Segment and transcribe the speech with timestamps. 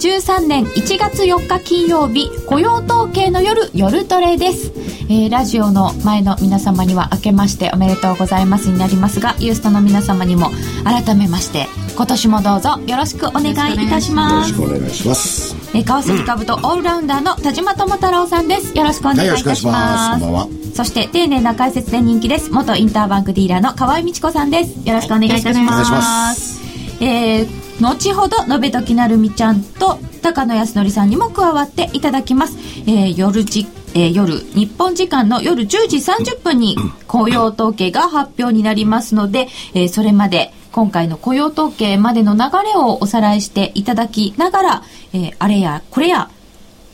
[0.00, 4.72] 2013年1月4日金曜日雇用統計の夜夜トレです、
[5.10, 10.52] えー、ラジオの前の皆様には明けましておめでとうございますになりますがユーストの皆様にも
[10.84, 14.52] 改めまして今年もどうぞよろしくお願いいたします。
[14.52, 15.54] よろしくお願いします。
[15.76, 18.74] えー、川崎株とオールラウンダーの田島智太郎さんです。
[18.74, 22.50] よろしくお願いいたします、はい、そして丁寧な解説で人気です。
[22.50, 24.88] 元インターバンクディーラーの河合美智子さんです。
[24.88, 26.60] よろしくお願いいたします、はい、お願いします。
[27.02, 32.58] えー後ほど、のべときなるみちゃんと高野康則さんにも加わっていただきます。
[32.86, 44.82] えー、夜じ、えー、夜、日本時間の夜10時30分に雇用統計が発表になりますので、えー、それまで今回の雇用統計までの流れをおさらいしていただきながら、
[45.14, 46.30] えー、あれやこれや、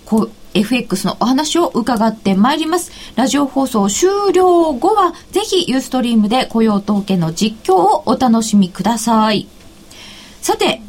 [0.05, 2.93] こ FX のお話を伺ってまいります。
[3.17, 9.49] ラジオ放送終了後は、ぜひユーストリームで雇用統計の実況をお楽しみください。
[10.47, 10.81] さて、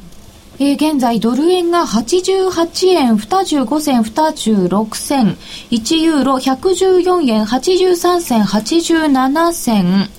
[0.60, 5.36] えー、現在ドル円が88円25銭26銭
[5.72, 10.10] 1ユーロ114円83銭87銭。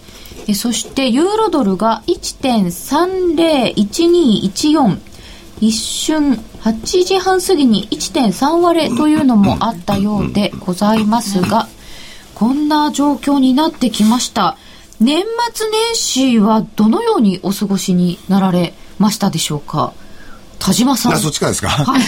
[0.49, 4.99] えそしてユーロドルが1.301214
[5.61, 11.69] 一瞬8時半過ぎに1.3割れというのもあったようでございますが
[12.35, 14.57] こんな状況になってきました。
[14.99, 15.23] 年
[15.55, 18.75] 末年始はどのようにお過ごしになられ
[19.11, 19.93] したでしょうか？
[20.59, 21.19] 田島さん。
[21.19, 21.69] そっちかですか？
[21.69, 21.99] は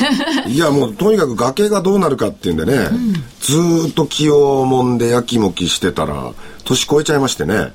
[0.47, 6.33] い、 いや、もうとにかく崖がどうなるかっていうんでね、うん、ずっと気をもんでやきもきしてたら、
[6.65, 7.73] 年越えちゃいましてね。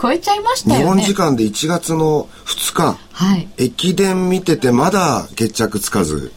[0.00, 0.80] 超えちゃいましたよね。
[0.80, 6.32] 日本時間で1月の2日、はい、駅伝見ててまだ決着つかず。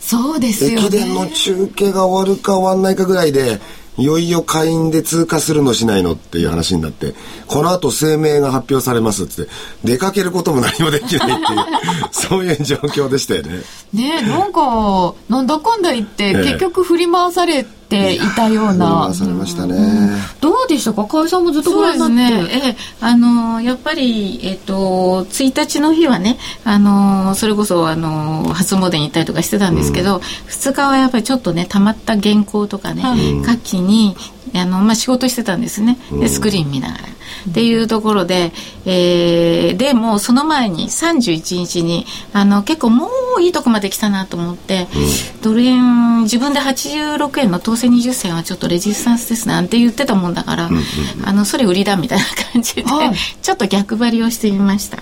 [0.00, 0.86] そうですよね。
[0.86, 3.60] 駅伝の中継が終わるか終わんないかぐらいで、
[3.98, 7.14] いよいよ会員で通過するのしないのっていう話になって、
[7.46, 9.50] この後声明が発表されますって、
[9.84, 13.62] 出かけることも何もできないっていう、 そういう状況でしたよね。
[13.92, 18.72] ねなんか、なんだかんだ言って、結局振り回されていたような。
[18.72, 20.10] 振り回されましたね。
[20.40, 21.04] どうでしたか？
[21.04, 22.14] 河合さんもずっとご覧になって。
[22.14, 34.16] ね、えあのやっぱり、えっ、と、1日の日はね、あのそれこそ、あの初詣に行ったりとかしてたんですけど、うん、2日はやっぱりちょっとね、たまった原稿とかね、うん、夏季に、
[34.54, 35.98] あの、まあ、仕事してたんですね。
[36.12, 37.04] で、スクリーン見ながら。
[37.50, 38.52] っていうところで、
[38.84, 43.08] えー、でもその前に31日にあの結構も
[43.38, 50.82] ういいとこまで来たなと思って、うん、ドル円自分で86円の当選20銭はちょっとレジスタンスですなんて言ってたもんだから、うんうん、
[51.24, 54.98] あのそれ売りだみたいな感じで、はい、ちょっと逆張りをしてみました。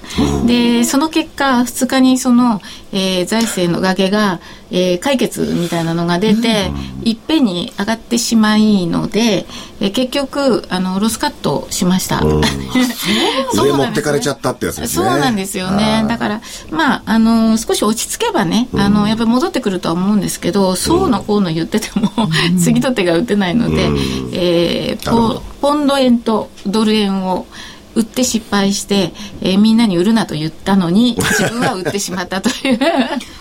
[0.47, 2.61] でその結果2日にその、
[2.93, 4.41] えー、財政の崖が、
[4.71, 6.71] えー、解決みたいなのが出て、
[7.01, 9.47] うん、いっぺんに上がってしまいので、
[9.81, 12.21] えー、結局あのロスカットしました。
[12.21, 12.43] うん、
[13.55, 15.09] 上持ってかれちゃったってやつですね。
[15.09, 16.05] そうなんですよね。
[16.09, 22.11] だからまああの少し落ち着けばね、あのやっぱり戻ってくるとは思うんですけど、そうのこうの言ってても、
[22.61, 23.91] 次の手が打てないので、
[24.33, 27.47] えー、ポポンド円とドル円を
[27.95, 29.13] 売って失敗して、
[29.43, 32.79] えー、みんなに売るなと言ったのに 自分は売ってしまったという。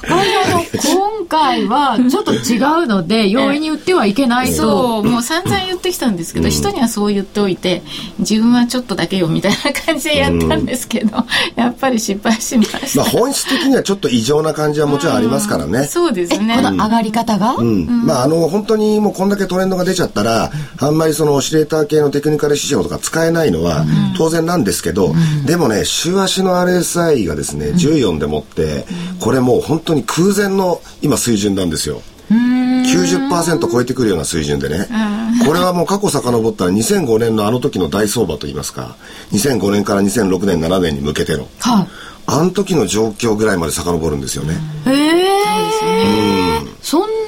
[0.10, 4.54] 今回はちょっと違うので 容易に売ってはいけないと。
[4.56, 7.84] そうもう散々言ってきたんですけど、うん、人にはそう言っておいて
[8.20, 16.56] 自分はちょっとだけよみたいな感じでやったんですけど、うん、やっぱり失敗しました、まあ、本質的にはちょっと異常な感じはもちろんありますからね、うん、そうですね。
[16.56, 23.86] この上がり方が、まああの本当にもうこんだけトレンドが出ちゃったらあんまりそのオシレーター系のテクニカル指標とか使えないのは
[24.18, 25.14] 当然なんですけど、
[25.46, 28.86] でもね週足の RSI がですね14でもって、
[29.20, 32.02] これもう本当に空前の今水準なんですよ。
[32.30, 34.88] 90%超えてくるような水準でね、
[35.46, 38.96] これはもう過去遡ったら2005年のあの時の大相場といいますか、
[39.32, 41.88] 2005年から2006年、7年に向けての、は
[42.28, 44.54] あの時の状況ぐらいまで遡るんですよね。
[44.86, 46.62] へえ。
[46.82, 47.19] そんな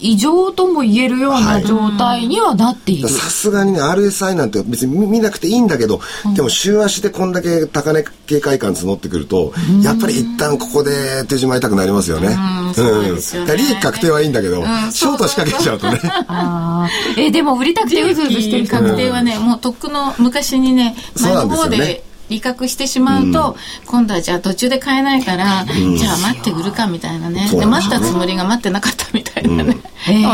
[0.00, 3.08] 異常とも言えるような状態にはなっている。
[3.08, 12.28] さすがにね、RSI なんて別に見なくていいんだけど、うん、でも週足でこんだけ高値警戒感募ってくると、うん、やっぱり一旦ここで手締まいたくなりますよね。
[12.76, 13.10] うん。
[13.10, 13.22] うん、利
[13.52, 14.62] 益確定はいいんだけど、
[14.92, 16.00] ショート仕掛けちゃうとね。
[16.28, 29.76] あえ、でも売りたくてうずうずしてる確定はね、もうとっくの昔にね、前の方で、利確してしまうと、うん、今度はじゃあ途中で買えないから、うん、じゃあ待って売るかみたいなね、で待ったつもりが待ってなかったみたいなね、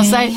[0.04, 0.32] 最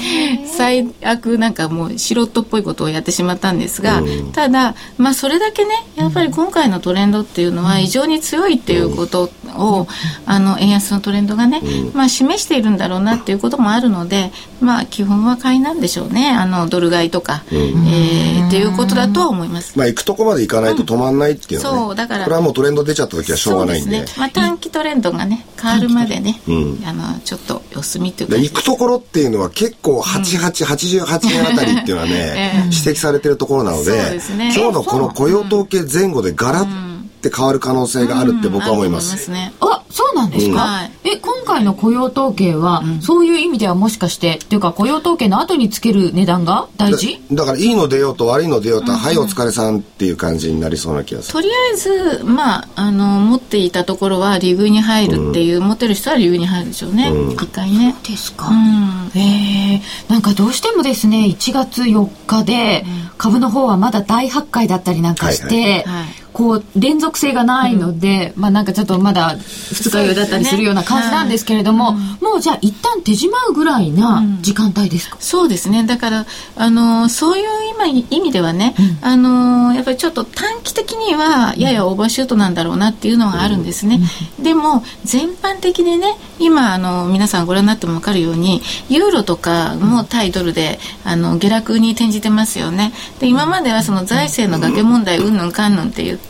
[0.45, 9.87] 最悪なんかもう素人っぽいことをやってしまったんですが、うん、ただ、まあ、それだけねやっぱり今回のトレンドっていうのは異常に強いっていうことを、
[10.25, 11.61] あの円安のトレンドがね、
[11.93, 19.77] まあ、示しているんだろうなっていうこともあるので、まあ、基本は買いなんでしょうねあのドル買いとか、うん、えー、っていうことだとは思います。
[19.77, 22.23] まあ、行くとこまで行かないと止まんないっていうのは、ね、そうだから。
[22.23, 23.99] これはもうトレンド出ちゃった時はしょうがないんで。
[24.01, 24.05] ね。
[24.17, 28.37] まあ、短期トレンドがね変わるまでね、うん、あのちょっと様子見っていうか。
[28.37, 32.13] 行くところっていうのは結構8888円あたりっていうのはね、
[32.57, 34.19] えー、指摘されてるところなので、ね、
[34.55, 36.94] 今日のこの雇用統計前後でガラッ
[37.25, 39.31] って変わる可能性があるって僕は思います。
[39.31, 47.19] うんうん、あ、そうなんですか、うん、え、今回の雇用統計は、そういう意味ではもしかして、っていうか雇用統計の後につける値段が大事？
[47.31, 51.33] だからいいの出ようと悪いの出ようと、はい、お疲れさんっていう感じになりそうな気がする。
[51.33, 57.11] とりあえず、まあ、あの、持っていたところは利食いに入るっていう、持ってる人は利食いに入るでしょうね。
[57.31, 57.95] 一回ね。
[58.03, 58.49] ですか。
[58.49, 62.85] うん、えー、なんかどうしてもですね、1月4日で、
[63.17, 71.97] 株の方はまだ大発会だったりなんかして、はいはいはいこう連続性がないので、うん、まあなんかちょっとまだ二日酔いだったりするような感じなんですけれども、ね。
[71.97, 75.85] はい、もうじゃあ一旦手締まうぐらいな時間帯ですか、うん、そうですね。
[75.85, 76.25] だから
[76.57, 84.01] あのそういう今意味ではね、うん、あのやっぱりちょっと短期的にはややオーバーシュートなんだろうなっていうのがあるんですね、
[84.41, 92.91] でも全般的にね今あの皆さんご覧になっても分かるようにユーロとかも対ドルであの下落に転じてますよね。
[93.19, 96.24] で今まではその財政の崖問題うんぬんかんぬんって言って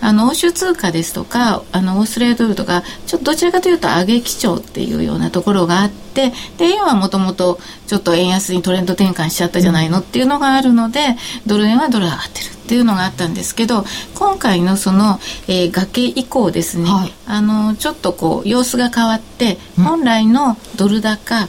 [0.00, 11.00] あの欧州通貨ですとかあのオーストラリアドルとかちょっとどちらかというと上げ基調っていうようなところがあってで円はもともとちょっと円安にトレンド転換しちゃったじゃないのっていうのがあるので
[11.46, 13.84] ドル円はドル上がってるっていうのがあったんですけど
[14.16, 21.48] 今回のその、えー、崖以降ですね、はい、あのちょっとこう様子が変わって本来のドル高、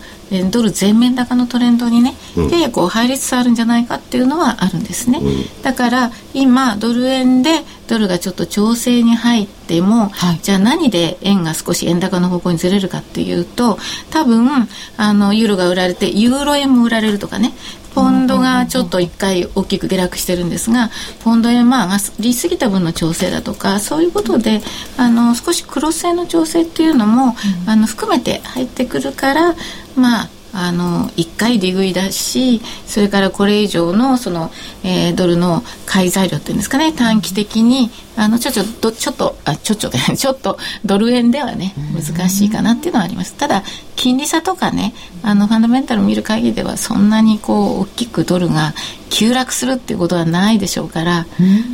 [0.52, 2.14] ドル全面高のトレンドにね、
[2.52, 13.78] ややこう入りつつあるんじゃないかっていうのはあるんですね、うん、だから今ドル円でドルがちょっと調整に入っても、はい、じゃあ何で円が少し円高の方向にずれるかっていうと
[14.12, 14.68] 多分
[14.98, 17.54] あのユーロが売られてユーロ円も売られるとかね
[17.96, 20.92] ポンドがちょっと1回大きく下落してるんですが
[21.24, 24.62] ポンド円まあ上がりすぎた分の調整だとかそういうことで
[24.98, 27.36] あの少しクロス円の調整っていうのも、
[27.66, 29.56] あの含めて入ってくるから
[29.96, 30.30] まあ
[30.60, 34.50] あの1回利食いだしそれからこれ以上のその、
[34.84, 43.34] えー、ドルの買い材料っていうんですかね短期的にあのちょちょちょっとあちょちょで ちょっとドル円ではね難しいかなっていうのはあります。
[43.34, 43.64] ただ
[43.96, 48.74] 金利差とかねあのファンダメンタルを見る限りではそんなにこう大きくドルが
[49.12, 51.28] 急落するっていうことはないでしょうから、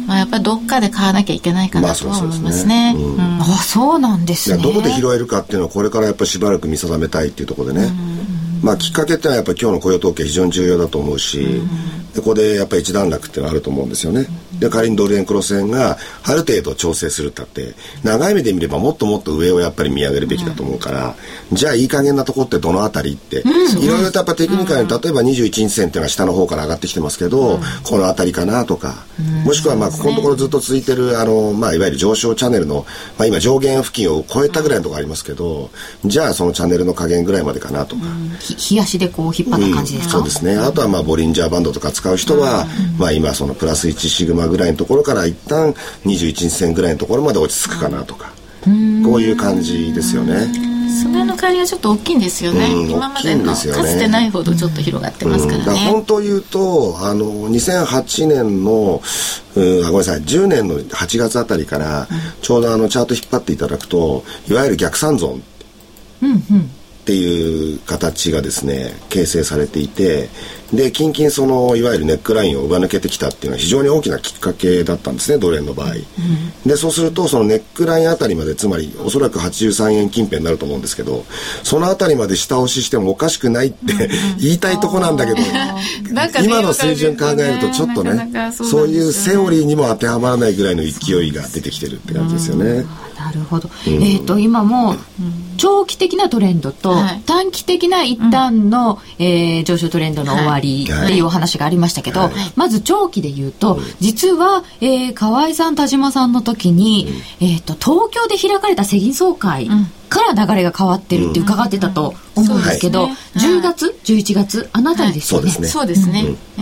[0.07, 2.95] まあ、やっぱりどっかで買わなきゃいけないかなとは思いますね。
[3.39, 4.61] あそうなんですね。
[4.61, 7.89] どこで拾えるかっていうのはこれからやっぱりしばらく見定めたいっていうところでね。
[8.63, 11.61] まあ、きっかけってのはやっぱり今日の雇用統計非常に重要だと思うし、
[12.15, 14.27] ここでやっぱり一段落ってのはあると思うんですよね。
[14.59, 17.73] で仮にドル円クロス円がある程度調整するったって
[18.03, 21.15] 長い目で見ればもっともっと上をやっぱり見上げるべきだと思うから、
[21.51, 29.05] うん、じゃあいい加減なとこってどの辺りって、いろいろとやっぱテクニカルに例えば21日線っていうのは下の方から上がってきてますけど、この辺りかなとか、
[29.45, 32.85] もしくはまあここのところずっと続いてるあの、まあ、いわゆる上昇チャンネルの、
[33.17, 35.69] まあ、今上限付近を超えたぐらいのところありますけど
[36.05, 38.03] じゃあそのチャンネルの加減ぐらいまでかなとか。
[38.53, 40.57] 冷やしでこう引っ張った感じですか、うん、そうですね。
[40.57, 42.65] あとはまあボリンジャーバンドとか使う人は、
[42.97, 45.73] まあ今そのプラス1シグマぐらいのところから一旦
[46.05, 48.31] 21日線ぐらいのところまで落ち着くかなとか、
[48.63, 50.73] こういう感じですよね。
[51.01, 59.01] それの代わりはちょっと大きいんですよね、うん、今までのかつてないほどちょっと広がってますからね、うん、本当言うとあの2008年の
[59.55, 60.21] うんごめんなさい。
[60.21, 62.07] 10年の8月あたりから
[62.41, 65.43] ちょうどあのチャート引っ張っていただくといわゆる逆三ゾーン、
[66.21, 66.69] うんうん
[67.03, 70.29] っていう形がですね形成されていて
[70.73, 75.99] で近々そのいわゆるネックラインを上抜けてきたっていうのは非常に大きなきっかけだったんですねドル円の場合、うん、
[76.65, 81.25] でそうするとそのネックラインあたりまでつまりおそらく83円近辺になると思うんですけど
[81.63, 85.37] そのあたりまで下押ししてもおかしくないって言いたいとこなんだけど
[86.43, 92.85] 今の水準考えるとちょっとねそういうセオリーにも当てはまらないぐらいの勢いが出てきてるって感じですよね。
[93.23, 94.95] なるほど、うん、えっ、ー、と今も
[95.57, 102.33] 長期的なトレンドと短期的な一旦の、うん、えー、上昇トレンドの終わりっていうお話がありましたけど、はい。
[102.33, 107.07] はい、まず長期で言うと、実は、えー、河合さん田島さんの時に、
[107.41, 109.69] うん、えっ、と東京で開かれた世銀総会、
[110.13, 116.25] から流れが変わってるって伺ってたと思うんですけど、うんね、10月11月あなたりですよね、はい、そうですね、
[116.59, 116.61] え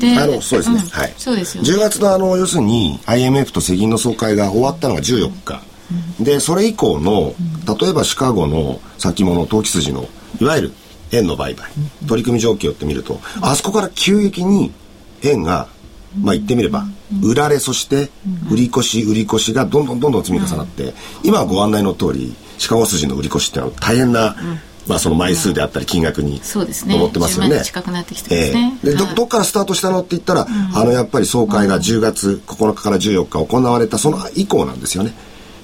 [0.00, 0.14] え。
[0.14, 1.14] であのそうですね、うん、はい。
[1.18, 5.62] そうですよ、ね、10月のあの要するに IMF と世銀の総会が終わったのが14日、
[6.18, 7.34] うん、でそれ以降の
[7.78, 10.08] 例えばシカゴの先物投機筋の
[10.40, 10.72] いわゆる
[11.14, 11.70] 円の売買、
[12.06, 14.72] 取り組み状況って見ると、あそこから急激に
[15.22, 15.68] 円が、
[16.20, 16.86] まあ言ってみれば、
[17.22, 18.10] 売られ、そして
[18.50, 24.36] 売り越し、売り越しがどんどんどんどん積み重なって、今ご案内の通り、シカゴ筋の売り越しっていうのは大変な、
[24.86, 26.40] まあ、その枚数であったり金額に
[26.94, 27.62] 思ってますよね。
[27.62, 28.78] 近くなってきてますね。
[28.82, 35.14] えー、でどどっからスタートしたのって言ったら、あのやっぱり総会が10月9日から14日行われたその以降なんですよね。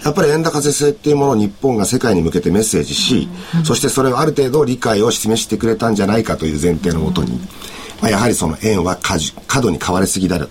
[0.04, 3.28] やっぱり円高是正っていうものを日本が世界に向けてメッセージし、
[3.64, 7.38] そしてそれをある程度理解を示してくれたんじゃないかという前提のもとに、
[8.00, 8.98] まあ、やはりその円は
[9.46, 10.48] 過度に買われすぎだと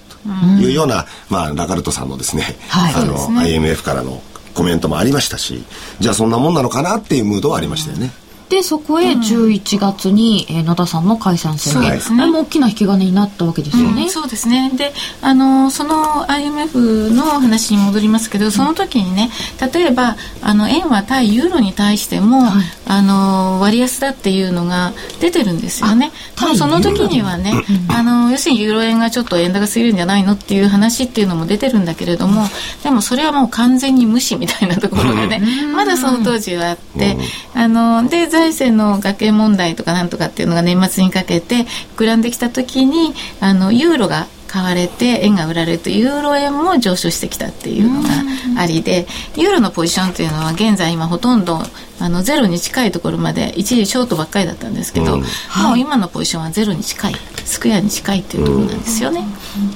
[0.60, 4.22] いうような、まあ、ラガルトさんのですね、はい、あの、ね、IMF からの
[4.54, 5.64] コメントもありましたし、
[6.00, 8.12] じゃあそんなもんなのかなっていうムードはありましたよね。
[8.50, 14.04] でそこへ11月に、うん、えー、野田さんの解散宣言、そ、ね、れも大きな引き金になったわけですよね。
[14.04, 14.72] うん、そうですね。
[14.76, 14.92] で
[15.22, 19.30] あのその IMF の話に戻りますけどその時にね
[19.74, 26.12] 例えばあの円は対ユーロに対しても、はい、あの割安だっていうのが出てるんですよね。
[26.56, 27.54] その時にはね、
[27.90, 32.44] あの要するにユーロ円がちょっと円高すぎるんじゃないのっていう話っていうのも出てるんだけれども
[32.84, 35.42] でもそれはもう完全に無視みたいなところがね
[35.74, 37.18] まだその当時はあって、
[37.54, 41.66] あので財政の崖問題とかなんとかっていうのが年末にかけて
[41.98, 48.10] 膨らんできた時にあのユーロが買われて円が売られるとユーロ円も上昇してきたっていうのが
[48.58, 49.06] ありで
[49.36, 51.60] ユーロのポジションというのは現在今ほとんど
[52.00, 55.26] あのゼロに近いところまで一時ショートばっかりだったんですけど、うん、も
[55.74, 57.16] う今のポジションはゼロに近い
[57.46, 59.26] スクエアに近いっていうところなんですよね、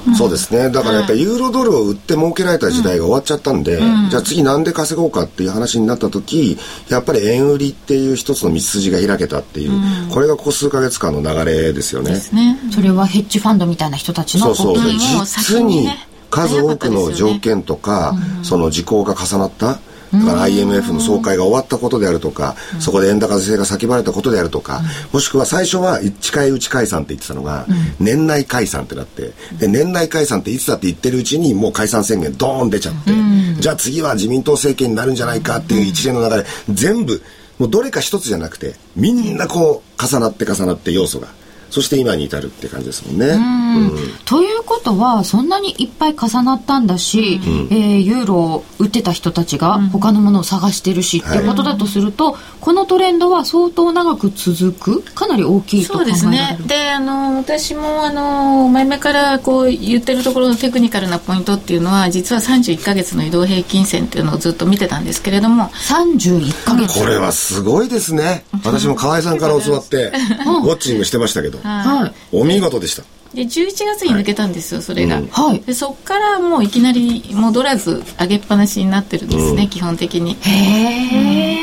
[0.08, 0.70] うん、そうですね。
[0.70, 6.58] だからやっぱりユーロドルを売って儲けられた時代が終わっちゃったんで、うん、じゃあ次なんで稼ごうかっていう話になった時
[6.90, 9.72] やっぱり円売りっていう一つの道筋が開けたっていう、
[10.12, 14.92] これがここ数か月間の流れですよね、ね、それはヘッジファンドみたいな人たちのそうそう。
[14.92, 15.90] 実に
[16.30, 19.80] 数多くの条件とか、その時効が重なった
[20.14, 27.66] だから IMF の総会が終わったことであるとか、そこで円高是正が叫ばれたことであるとか、もしくは最初は近いうち解散って言ってたのが、
[28.00, 33.12] 年内解散ってなって、で、年内解散っていつだって言ってるうちにもう解散宣言ドーン出ちゃって、
[33.60, 37.22] じゃあ次は自民党政権になるんじゃないかっていう一連の流れ、全部、
[37.58, 41.28] もうどれか一つじゃなくて、みんなこう重なって重なって要素が。
[41.74, 43.30] そして今に至るって感じですもんね。
[43.30, 43.98] うん。
[44.26, 51.44] ということはそんなにいっぱい重なったんだし、うん、えー、ユーロを売ってた人たちが他のものを探してるし、ってい。
[51.44, 55.02] うことだとすると、はい、このトレンドは相当長く続く？
[55.16, 56.18] かなり大きいと考えられる。
[56.20, 56.60] そうですね。
[56.68, 65.70] であの私もあの前々からこう言ってるところのテクニカルなポイントっていうのは実は31か月の移動平均線っていうのをずっと見てたんですけれども。
[65.70, 67.00] 31か月。
[67.00, 68.46] これはすごいですね。
[68.64, 70.12] 私も河合さんから教わって
[70.46, 73.04] ウォッチングしてましたけどはい、お見事でした。
[73.34, 80.38] で11月に抜けたんですよ、はい、それが、うん、でそこからもういきなり戻らず上げっぱなしになってるんですね、うん、基本的に。
[80.42, 81.58] へ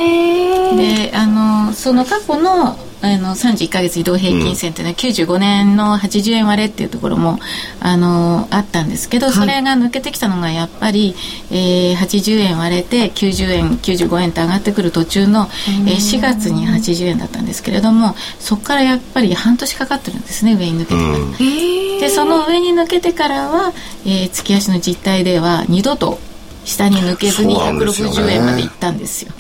[0.75, 7.38] えであのその過去のあの31か月移動平均線っていうのは95年の80円割れっていうところも
[7.80, 11.14] あのあったんですけどそれが抜けてきたのがやっぱり、
[11.50, 15.49] えー、80円割れて90円95円って上がってくる途中の、
[15.87, 22.00] えー、4月に80円だったんですけれどもそこからやっぱり半年かかってるんですね上に抜けてから。
[22.00, 23.73] でその上に抜けてからは、
[24.04, 26.19] えー、月足の実態では二度と
[26.64, 29.33] 下に抜けずに160円までいったんですよ。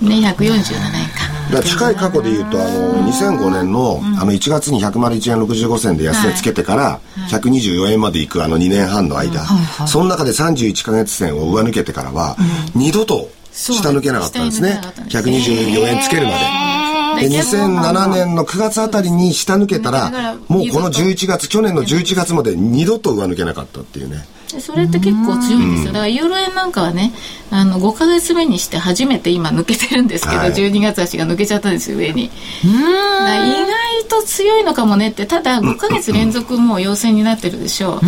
[0.00, 1.33] ね、147円か。
[1.54, 9.44] だ近い過去でいうとあの2005年の,、あの1月に101円65銭で安値つけてから124円までいくあの2年半の間、
[9.86, 12.36] その中で31か月線を上抜けてからは、
[12.74, 14.80] 二度と下抜けなかったんですね。
[15.08, 16.74] 124円つけるまで。
[17.14, 24.24] で2007年の9月あたりに下抜けたらもうこの11月去年の11月まで二度と上抜けなかったっていうね
[24.58, 25.92] それって結構強いんですよ。
[25.92, 27.12] だからユーロ円なんかはね
[27.50, 32.24] あの5か月目にして初めて今抜けてるんですけど、はい、12月足が抜けちゃったんですよ上に。
[32.24, 32.30] 意
[32.66, 38.00] 外と強いのかもねってただ5か月連続もう陽性になってるでしょう。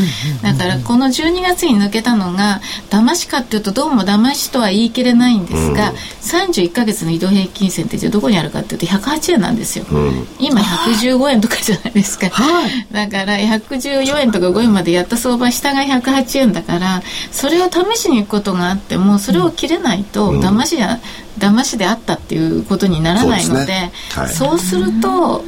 [0.42, 20.98] だからこの12月に抜けたのが騙しかっていうとどうも騙しとは言い切れないんですが、うん、31か月の移動平均線ってじゃどこにあるかっていうと108円なんですよ、うん、今115円とかじゃないですか、はい、だから114円とか5円までやった相場下が108 1円だからそれを試しに行くことがあってもそれを切れないと騙しや、
[21.38, 23.92] うん、騙しであったっていうことにならないので、ね。
[24.14, 25.44] はい、そうすると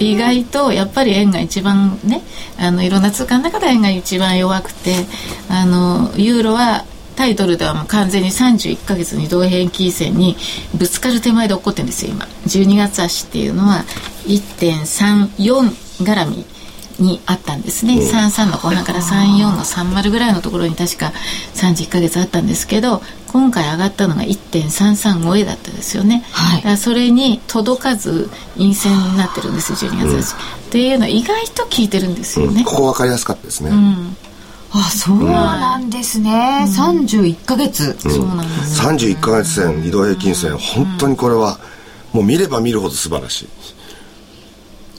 [0.00, 2.22] 意外とやっぱり円が一番ね
[2.58, 4.94] あのいろんな通貨の中で円が一番弱くて
[5.48, 6.84] あのユーロは
[7.16, 10.36] タイトルではもう完全に31か月に同平均線に
[10.72, 12.26] ぶつかる手前で起こってるんですよ今。
[12.46, 13.84] 12月足っていうのは
[14.26, 16.46] 1.34絡み
[16.98, 21.12] にあったんですね、うん、33の後半から34の30ぐらいのところに確か
[21.54, 34.16] 31か月あったんですけど今回上がったのが1.335円だったですよね、はい、だからそれに届かず陰線になってるんです12月だし、うん、っていうのは意外と効いてるんですよね、うん、ここ分かりやすかったですね、うん。
[34.70, 41.58] あそうなんですね、うん、31か月、うん、そうなんです、ね、31か月線移動平均線、本当にこれは
[42.12, 43.48] もう見れば見るほど素晴らしい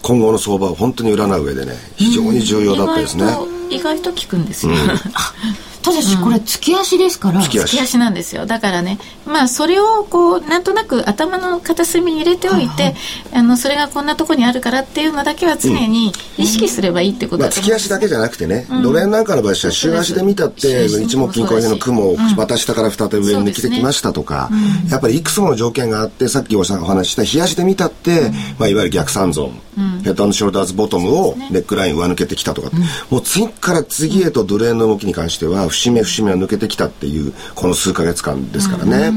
[0.02, 3.26] 今後の相場を本当に占う上でね非常に重要だったですね、
[3.70, 4.78] 意外と効くんですよ、うん
[5.82, 7.98] ただしこれ月足ですから、月足。
[7.98, 8.46] なんですよ。
[8.46, 12.96] だからねまあそれをこうなんとなく頭の片隅に入れておいて、はいはい、
[13.34, 32.70] あのそれがこんなとこにあるからっていうのだけは常に意識すればいいってことだと、うん、まあ、月足だけじゃなくてね、うん、ドル円なんかの場合は週足で見たって一目金庫の雲をまた下から再び上に来てきましたとか、うん、やっぱりいくつもの条件があってさっきお話しした日足で見たって、まあ、いわゆる逆三ゾーン、ヘッドショルダーズボトムをネックライン上抜けてきたとか、
[33.10, 39.12] もう次から次へとドル円の動きに関しては節目節目は抜けてきたっていうこの数か月間ですからね。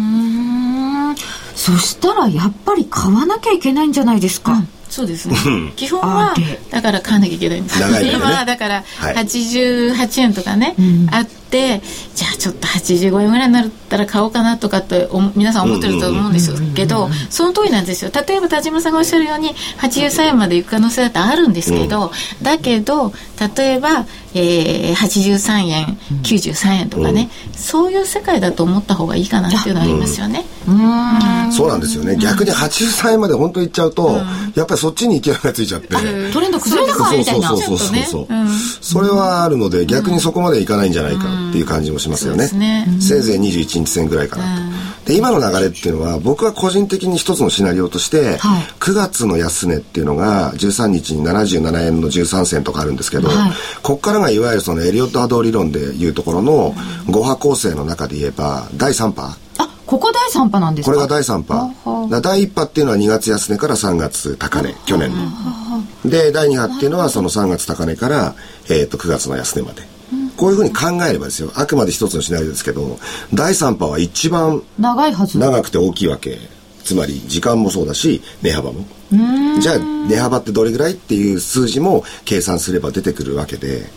[1.54, 5.34] そしたらやっぱり買わなきゃいけないんじゃないですか、うんそうですね。
[5.74, 6.34] 基本は、
[6.70, 8.02] だから買わなきゃいけないんです。
[8.02, 10.74] ね、 今、だから、88円とかね、
[11.10, 11.82] はい、あって、
[12.14, 18.10] じゃあちょっと85円ぐらいになったら買おうかなとかって皆さん思ってると思うんですけど、その通りなんですよ。
[18.26, 23.12] 例えば田島さんがおっしゃるように、83円まで行く可能性だってあるんですけど、うん、だけど、
[23.56, 30.44] 例えば、えー、83円、93円とかね、うん、そういう世界だと思った方がいいかなっていうのはありますよね。
[30.66, 32.16] うん、そうなんですよね。
[32.16, 34.22] 逆に83円まで本当行っちゃうと、
[34.54, 35.88] やっぱりそっちに勢いがついちゃって。
[36.32, 37.48] トレンド崩れたかみたいな。
[37.48, 38.28] そうそうそうそう。
[38.80, 42.48] それはあるので、逆にそこまでいかないんじゃないかっていう感じもしますよね。
[42.52, 44.62] ねせいぜい21日線ぐらいかなと。
[45.06, 53.50] で今の流れっていうのは僕は個人的に一つのシナリオとして、はい、9月の安値っていうのが13日に77円の13銭とかあるんですけど、はい、
[53.82, 56.72] ここからがいわゆるそのエリオット波動理論でいうところの
[57.06, 59.36] 5波構成の中で言えば第3波。
[59.58, 60.92] あここ第3波なんですか？
[60.92, 62.20] これが第3波。
[62.20, 66.08] 第1波っていうのは2月安値から3月高値、去年の。
[66.08, 68.34] で、第2波っていうのはその3月高値から、
[68.68, 69.91] えー、と9月の安値まで。
[70.36, 71.50] こういうふうに考えればですよ。
[71.54, 72.98] あくまで一つのシナリオですけど
[73.34, 75.38] 第3波は一番長いはず。
[75.38, 76.38] 長くて大きいわけ。
[76.84, 78.84] つまり時間もそうだし値幅も。
[79.60, 83.90] じゃあ値幅ってどれぐらいっていう数字も計算すれば出てくるわけで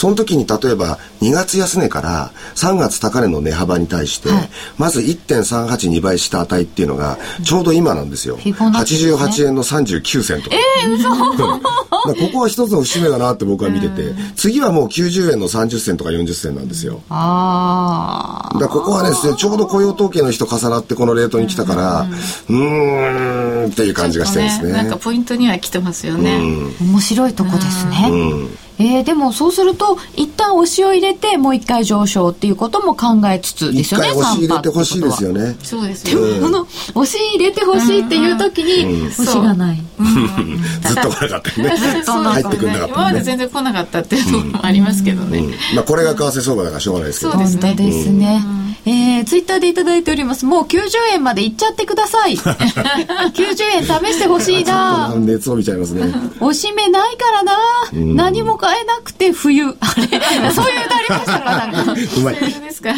[0.00, 8.38] その時に例えば2月安値から3月高値の値幅に対して、はい、まず1.382倍した値っていうのがちょうど今なんですよ。
[8.38, 10.56] ね、88円の39銭とか。
[10.56, 17.02] えー、嘘 ここは一つの節目だなって僕は見てて、次はもう90円の30銭とか40銭なんですよ。
[17.10, 18.58] ああ。
[18.58, 22.06] だここはですね、ちょうど雇用統計の日と重なってこのレートに来たから、
[22.48, 24.72] うん、んっていう感じがしてるんですね。
[24.72, 26.40] なんかポイントには来てますよね。
[26.80, 28.08] 面白いとこですね。
[28.10, 35.56] うんえー、でもそうすると一旦押しを入れてもう一回上昇っていうことも考えつつですよね一回押し入れてほしいですよね。
[35.62, 41.76] そうですでもこの押し入れてほしいっていう時に押しがない、ずっと来なかったよね。
[42.30, 47.32] 入ってくんなかった、今まで全然来なかったっていうのもありますけどね、まあこれが為替相場だからしょうがないですけど。
[47.32, 47.74] そうですね。
[47.74, 48.42] ですね、
[48.86, 50.46] えー、ツイッターでいただいております。
[50.46, 50.80] もう90
[51.12, 52.36] 円までいっちゃってください。
[52.40, 55.14] 90円試してほしいな。
[55.16, 56.12] 熱を見ちゃいますね。
[56.40, 57.58] おしめないからな、
[57.92, 59.76] 何も買えなくて冬。
[59.80, 60.52] あれ？
[60.52, 61.56] そういう歌ありましたか？
[61.56, 61.92] なんか。
[61.92, 62.34] うまい。
[62.36, 62.90] ですか？
[62.90, 62.94] う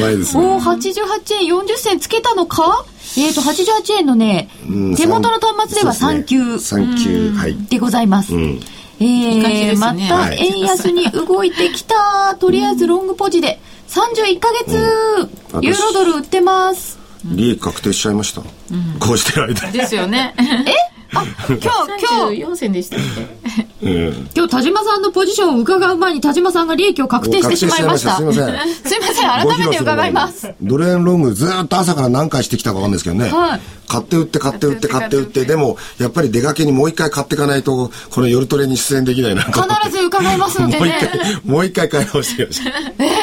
[0.00, 0.44] まいですね。
[0.44, 2.84] お88円40銭つけたのか？
[3.16, 4.48] えっ、ー、と88円のね、
[4.96, 8.60] 手元の端末では3級3級、はい、でございます、うん。
[9.00, 14.76] えー、ね、また円安に動いてきた、とりあえずロングポジで31か月、
[15.54, 16.98] うん、ユーロドル売ってます。
[17.24, 20.34] 利益確定しちゃいました、うん、こうしてる間ですよね。
[20.38, 20.44] え？
[21.20, 22.42] あ、今日、今日。
[22.44, 23.00] 4銭でしたっ
[23.80, 28.16] け、うん、今日、田島さんのポジションを伺う前に、田島さんが利益を確定してしまいました。
[28.16, 28.46] すみません。
[28.46, 30.54] すみません、改めて伺います。
[30.62, 33.30] ドル円ロング、ずっと朝から何回してきたかわかんないですけどね。
[33.30, 33.60] はい。
[33.88, 39.42] 買って売って買って売って買って売って、でも、やっぱり出かけにもう一回買っていかないと、この夜トレに出演できないな。
[39.42, 40.80] 必ず伺いますのでね。
[40.84, 42.72] もう一回、もう一回買い直してください。
[42.98, 43.14] ええー、で、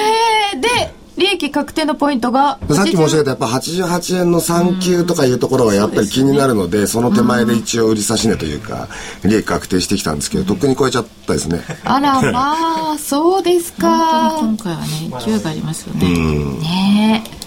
[1.24, 8.90] 利益確定のポイントがさっき申し上げたやっぱ88円の3級とかいうところがやっぱり気になるので、その手前で一応売り差し値というか
[9.24, 11.62] 利益確定してきたんですけどとっくに超えちゃったですね。
[11.86, 14.36] あら まあそうですか。
[14.38, 14.88] 今回はね
[15.26, 17.43] 勢いがありますよね、ねえ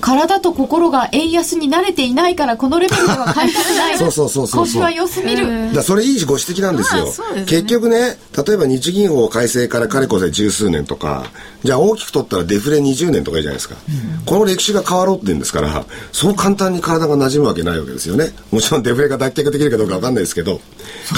[0.00, 3.96] 体と心が円安に慣れていないからこのレベルでは買いたくない。
[3.98, 5.72] そうそうそうそう腰は良すぎる。
[5.74, 11.24] だそれいいご指摘なんですよ、すね、結局ね例えば日銀法改正からかれこれ十数年とか
[11.64, 18.32] じゃあ大きく取ったらデフレ20年とかいいじゃないですか、うん、この歴史が変わろうって言うんですからそう簡単に体が馴染むわけないわけですよね。
[18.50, 20.60] もちろんデフレが脱却できるかどうか分かんないですけど、ね、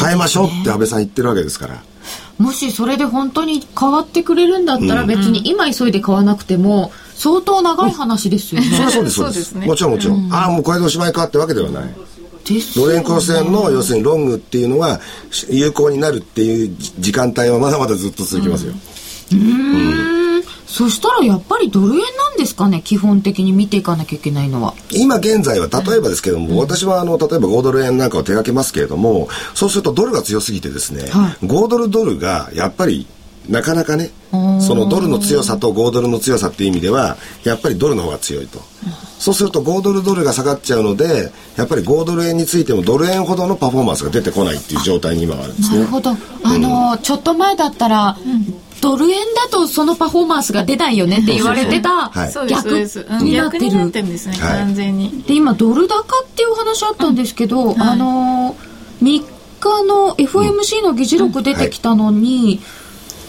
[0.00, 1.82] 変えましょうって安倍さん言ってるわけですから。
[2.38, 6.92] もしそれで本当に変わってくれるんだったら別に今急いで買わなくても、
[7.22, 8.66] 相当長い話ですよね。
[8.66, 9.54] そそうです、そうです。
[9.56, 10.32] もちろんもちろん。
[10.32, 11.94] ああ、もうこれでおしまいかってわけではない。
[12.74, 15.00] ドル円クロス円の要するにロングっていうのは
[15.48, 18.72] 有効になるっていう時間帯はまだまだずっと続きますよ。
[19.32, 19.38] うん。
[19.38, 20.22] うん
[20.66, 33.06] そしたらやっぱりドル円なんですかね基本的に見ていかなきゃいけないのは今現在は例えばですけども、うん、私はあの例えば5ドル円なんかを手掛けますけれどもそうするとドルが強すぎてですね、はい、5ドルドルがやっぱり
[33.48, 34.10] なかなかね
[34.60, 38.60] そのドルの強さと5ドルの強さっていう意味ではやっぱりドルの方が強いと、
[39.18, 45.78] そうすると5ドルドルが下がっちゃうのでやっぱり5ドル円についてもドル円ほどのパフォーマンスが出てこないっていう状態に今はあるんですね。
[45.78, 46.10] なるほど。
[46.10, 52.10] あの、うん、ちょっと前だったら、うんドル円だとそのパフォーマンスが出ないよねって言われてた
[52.48, 52.72] 逆
[53.22, 53.72] になってる。
[53.76, 55.22] なってるんですね、完全に。
[55.22, 58.56] で、今ドル高っていう話あったんですけど、あの
[59.00, 59.24] 3
[59.60, 62.60] 日の FOMC の議事録出てきたのに、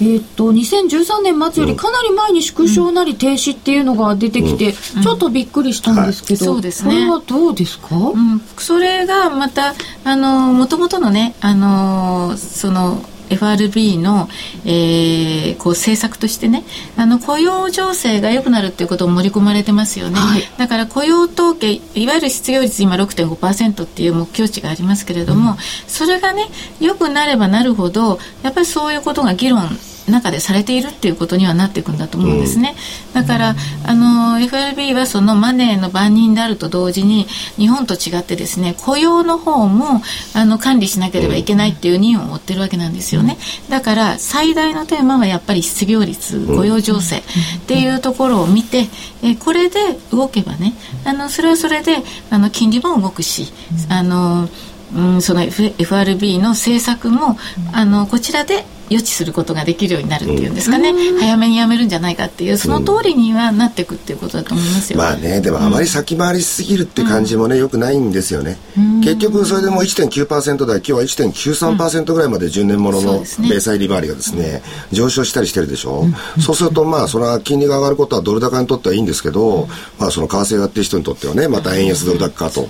[0.01, 14.29] えっと2013年末よりかなり前に縮小なり停止っていうのが出てきて、ちょっとびっくりしたんですけど、そうですね、これはどうですか、うん、それがまたあのもともとのねあのその FRB の、
[14.65, 16.63] えー、こう政策としてね
[16.97, 25.57] あの雇用情勢が良くなるっていうことを盛り込まれてますよね、はい、だから雇用統計いわゆる失業率今6.5%っていう目標値がありますけれども、うん、
[25.87, 26.47] それがね
[26.79, 29.61] 良くなればなるほどやっぱりそういうことが議論
[30.11, 32.75] 中でされているっていうことにはなっていくんだと思うんですね、
[33.07, 37.25] うん、だからあの FRB はそのマネーの番人であると同時に
[37.57, 40.01] 日本と違ってですね雇用の方も
[40.33, 43.37] あの管理しなければいけないっていう任を負ってるわけなんですよね。
[43.69, 47.21] だから最大のテーマはやっぱり失業率雇用情勢っ
[47.67, 48.87] ていうところを見て
[49.21, 49.79] えこれで
[50.11, 50.73] 動けばね
[51.05, 51.97] あのそれはそれで
[52.29, 53.51] あの金利も動くし
[53.89, 54.49] あの
[54.95, 57.37] うん、その、FRB の政策も
[57.71, 68.57] あのこちらで予知することができるようになるっていうんですかね、うん、早めにやめるんじゃないかっていうその通りにはなっていくっていうことだと思いますよ、まあねでもあまり先回りしすぎるって感じもね、よくないんですよね、
[69.03, 76.05] 結局それでも1.9%台今日は1.93%ぐらいまで10年ものの米債利回りがですね、上昇したりしてるでしょ、
[76.37, 79.67] うそうするとまあそれは金利が上がることはドル高にとってはいいんですけど、
[79.99, 82.67] まあその為替がっていう人にとってはねまた円安ドル高かと、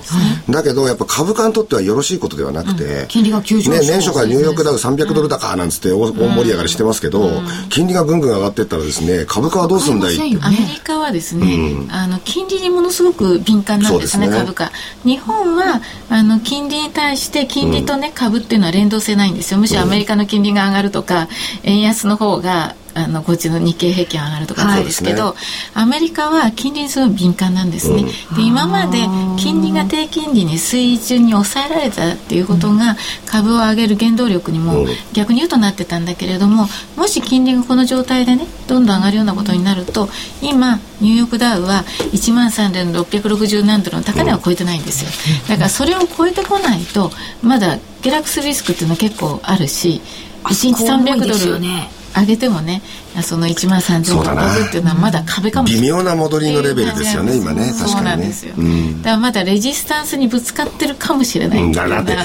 [0.49, 7.29] だけどやっぱ株価にとってはよろしいことではなくて、金利が急上昇、ね、年初からニューヨークダウ300ドル高なんつって大盛り上がりしてますけど、
[7.69, 11.45] 金利がぐんぐん上がっていったらですね株価はどうするんだいアメリカはですね、
[11.91, 14.71] あの金利にものすごく敏感なんですね株価。
[15.03, 19.59] 日本はあの金利に対して金利とね、株っていうのは連動性ないんですよ。
[19.59, 21.27] むしろアメリカの金利が上がるとか
[21.63, 25.39] 円安の方があのこっちの日経平均上がるとかそうですけど、はいね、
[25.73, 28.99] アメリカは金利にすごい敏感なんですね、うん、で今まで
[29.37, 40.07] 金利が低金利に水準に抑えられたっていうことが株を上げる原動力にも逆に言うとなってたんだけれどももし金利がこの状態でねどんどん上がるようなことになると
[40.41, 45.11] 今ニューヨークダウは1万3660何ドルの高値は超えてないんですよ。
[45.49, 50.01] だからそれを超えてこないとまだ下落するリスクっていうのは結構あるし
[50.43, 52.81] 1日300ドル、ね、上げてもね
[53.21, 55.89] その1万3000ドルっていうのはまだ壁かもしれない。
[55.89, 57.91] 微妙な戻りのレベルですよね今ね確かにね。
[57.93, 62.15] そうなんですよ、うん、だからまだレジスタンスにぶつかってるかもしれない、うん、だって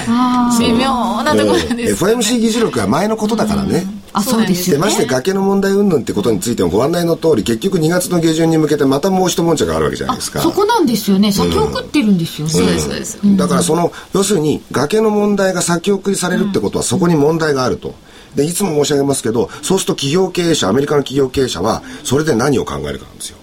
[0.59, 1.77] 微妙なところなん。
[1.77, 4.01] です、ね、FOMC 議事録は前のことだからね、うん。
[4.13, 10.41] あそうですよ、ね、まして崖の問題云々ってことについてもご案内の通り結局2月の下旬に向けてまたもう一悶着があるわけじゃないですか。
[10.41, 11.31] そこなんですよね。
[11.31, 17.95] 先送ってるんですよね、そうですそうです、だからその要するに崖の問題が先送りされるってことはそこに問題があると、
[18.35, 23.37] でいつも申し上げますけどそうすると企業経営者アメリカの企業経営者はそれで何を考えるかなんですよ。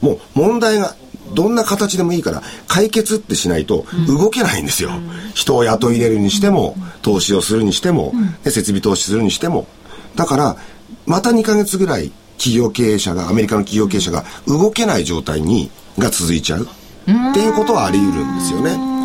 [0.00, 0.96] もう問題が
[1.34, 9.66] どんな形でもいいから解決ってしないと動けないんですよ、うん、人を雇い入れるにしても投資をするにしても、うん、設備投資するにしても。
[10.16, 10.56] だから
[11.06, 16.62] また2か月ぐらい企業経営者がアメリカの企業経営者が動けない状態にが続いちゃう。
[16.62, 18.99] っていうことはあり得るんですよね。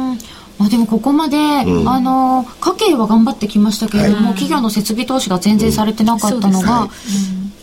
[0.57, 6.89] まあ、でもここまで、うん、あの家計は頑張ってきましたけれども、はい、企業の設備投資が全然されてなかったのが、うん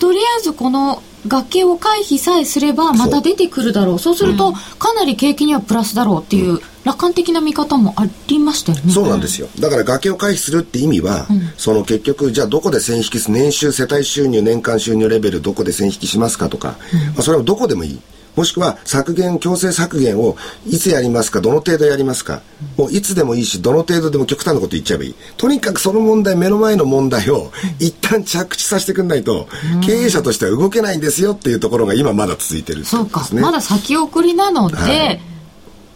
[0.02, 3.98] とりあえずこの崖を回避さえすればまた出てくるだろう。
[4.00, 8.92] そうすると、かなり景気にはプラスだろうっていう、楽観的な見方もありましたよね。
[8.92, 9.46] そうなんですよ。
[9.60, 18.00] だから崖を回避するって意味は、うん、その結局じゃあどこで線引きす年収世帯収入年間収入レベルどこで線引きしますかとか、うん、まあ、それはどこでもいい
[18.36, 22.40] もしくは削減、強制削減をいつやりますか、どの程度やりますか、
[22.76, 25.14] もういつでもいいし、どの程度でも極端なこと言っちゃえばいい。
[25.36, 29.48] とにかくその問題、目の前の問題を一旦着地させてくんないと、
[29.84, 35.20] 経営者としては動けないんですよっていうところが今まだ続いてる、ね、そうか、まだ先送りなので、はい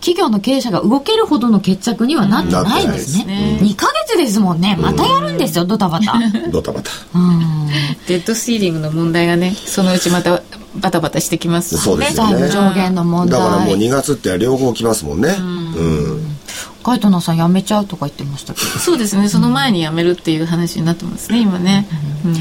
[0.01, 3.59] 企業の経営者が動けるほどの決着にはなってないんですね。
[3.61, 4.77] うん、2ヶ月ですもんね。
[4.79, 6.21] またやるんですよ、ドタバタ。
[6.51, 6.91] ドタバタ。
[8.07, 10.43] デッドスティーリングの問題がね、そのうちまた
[10.81, 12.49] バタバタしてきますそうですよね。
[12.49, 15.35] 上限の問題だからもう2月って両方来ますもんね。
[15.39, 16.37] うん。
[16.87, 18.67] ガイトナーさん辞めちゃうとか言ってましたけど。
[18.79, 19.29] そうですね。
[19.29, 21.89] その前に辞めるっていう話になってますね今ね、
[22.25, 22.37] うん、え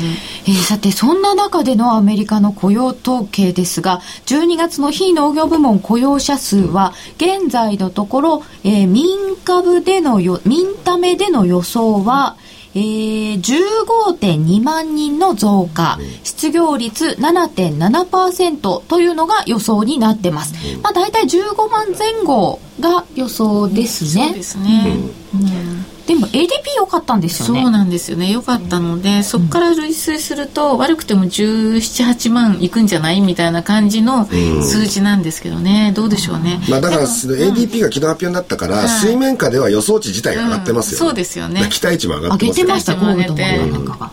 [0.52, 12.38] ー、さてそんな中でのアメリカの雇用統計ですが12月の非農業部門雇用者数は現在のところ、えー、民株でのよ民ためでの予想は
[12.76, 20.54] えー、15.2万人の増加、失業率7.7%というのが予想になってます。
[20.84, 24.26] まあ大体15万前後が予想ですね。
[24.26, 24.98] そうですね。
[25.34, 25.65] うん
[26.08, 27.64] でも ADP 良かったんですよね。
[27.64, 28.32] そうなんですよね。
[28.32, 34.28] 良かったので、そこから類推すると、悪くても178万いくんじゃないみたいな感じの
[34.62, 41.68] 数字なんですけどね、どうでしょうね、まあ、だから ADP が昨日発表になったから、水面下では予想値自体が上がってますよね、そうですよね。
[41.72, 44.12] 期待値も上がってます上げてましたゴールドなんかが、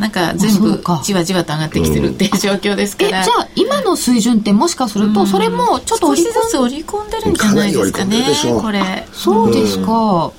[0.00, 8.24] なんか全部じわじわと上がってきてるっていう状況ですから、じゃあ今の水準ってもしかするとそれもちょっと少しずつ織り込んでるんじゃないですかね
[8.60, 9.06] これ。
[9.12, 10.32] そうですか、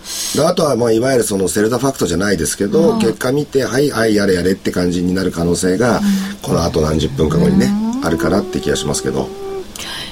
[0.47, 6.01] あとはまあいわゆるそのセルダファクトじゃないですけど、うん、結果見てはいはいやれやれって感じになる可能性が、
[6.41, 7.69] このあと何十分か後にね、
[8.03, 9.45] あるかなって気がしますけど。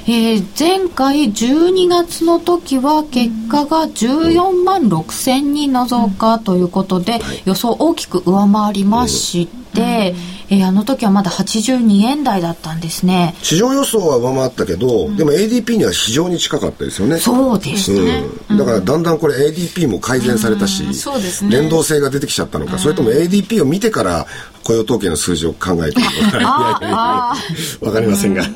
[0.06, 10.14] えー、前回12月の時は結果が14万6千人の増加ということで、予想大きく上回りまして、
[10.54, 13.34] えー、あの時はまだ82円台だったんですね。
[13.42, 17.18] 市場予想は上回ったけど、うん、でも ADP には非常に近かったですよね。
[17.18, 20.94] そうですね、うん、だからだんだんこれ ADP も改善されたし、うん。
[20.94, 24.28] そうですね、連動性が出てきちゃったのか、それとも ADP を見てから
[24.64, 27.36] 雇用統計の数字を考えてるのか
[27.82, 28.48] 分 かりませんが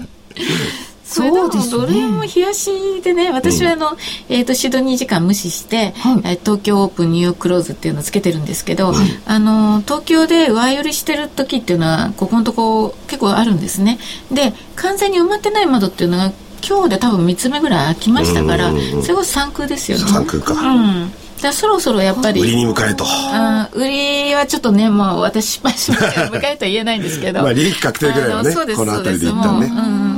[1.17, 3.97] それでもどれも冷やしでね私はあの、うん、
[4.29, 8.93] えーと、シドニー時間無視して、はい、東京オープンニューヨーククローズっていうのをつけてるんですけど、
[9.25, 13.99] あの東京で上寄りしてる時っていうのはここのとこ結構あるんですね。
[14.31, 16.31] で完全に埋まってない窓っていうのが
[16.67, 20.03] 今日で多分3つ目ぐらい開きましたから、それこそ三空ですよね。
[20.05, 20.53] 三空か。
[20.53, 21.11] うん。
[21.37, 23.05] じゃそろそろやっぱり売りに迎えと。
[23.07, 27.41] あ売りはちょっとねもう私失敗しました迎えとは言えないんですけど。
[27.43, 30.16] まあ利益確定ぐらいはねこの辺りで一旦ね、うん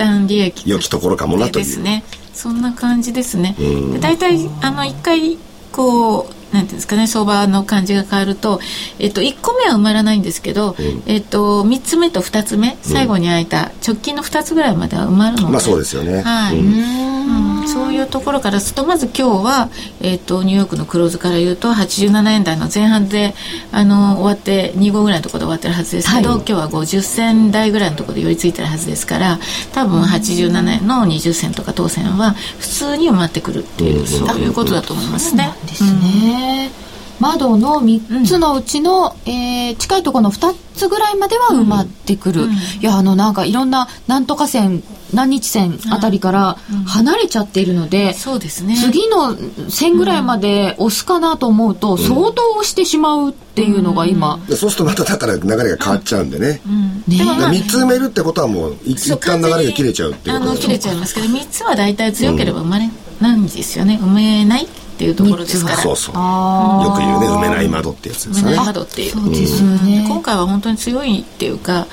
[0.00, 1.64] 旦利益良きところかもなという。
[1.64, 2.04] ですね。
[2.32, 3.54] そんな感じですね。
[4.00, 5.36] 大体あの一回
[5.72, 8.60] こうなんていうんですかね相場の感じが変わると、
[8.98, 17.68] えっと、1個目は埋まらないんですけど、うん、えっと、3つ目と2つ目最後に空いた直近の2つぐらいまでは埋まるので、まあそうですよね、はい、うん。
[17.68, 23.34] そういうところからするとまず今日は、えーと、ニューヨークのクローズから言うと87円台の前半で
[23.72, 29.38] あの終わって25ぐらいのところで終わってるはずですけど、はい、今日は50銭台ぐらいのところで寄り付いてるはずですから
[29.72, 35.52] 多分87円の20銭とか当選は普通に埋まってくるっていう、うん、そういうことだと思いますね。
[35.66, 44.82] ですね、うん窓の3つのうちの、うん、えー、近いところの2つぐらいまでは埋まってくる、うん、いやあのなんかいろんななんとか線
[45.12, 48.76] 何日線あたりから離れちゃっているので、うん、そうですね。
[48.76, 49.36] 次の
[49.68, 56.60] 線ぐらいまで押すかなと思うと、相当押してしまうっていうのが今、そうするとまただから流れが変わっちゃうんでね,、
[57.06, 57.18] ね。
[57.18, 62.88] 3つ埋めるってことはもう一旦流れが切れちゃうっていうことあの切れちゃいますけど3つは大体強ければ生まれ
[63.20, 63.98] ないんですよね。
[64.02, 64.68] 埋めないっ
[65.00, 65.76] ていうところですから。
[65.78, 66.14] そうそう。
[66.14, 68.48] よく言うね埋めない窓ってやつですね。
[68.48, 69.12] 埋めない窓っていう。
[69.12, 71.86] そうですよね、今回は本当に強いっていうか、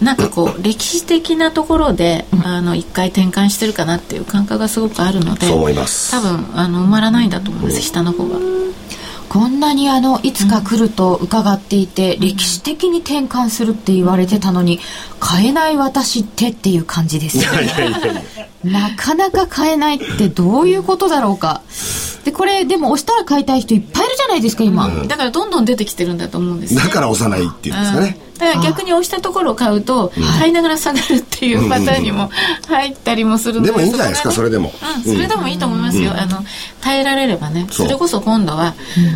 [0.00, 6.10] なんかこう歴史的なところで、あの一回転換してるかなっていう感覚がすごくあるのでそう思います。
[6.10, 8.38] 多分あの埋まらないんだと思います、下の方は。
[9.28, 14.80] こんなにあのいつか来ると伺っていて、うん、歴史的に転換するって言われてたのに
[15.20, 21.62] 買えない私ってっていう感じですよねなかなか買えないってどういうことだろうか。
[22.24, 32.30] でこれでも押したら買いたい人いっぱいいるじゃないですか今、うん、だからどんどん出てきてるんだと思うんです、ね、だから押さないっていうんですかね、だから逆に押したところを買うと買いながら下がるっていうパターンにも
[32.68, 36.44] 入ったりもするので、でもいいんじゃないですかそれでも、うん、それでもいいと思いますよ、あの
[36.82, 37.66] 耐えられればね。
[37.70, 38.74] それこそ今度は、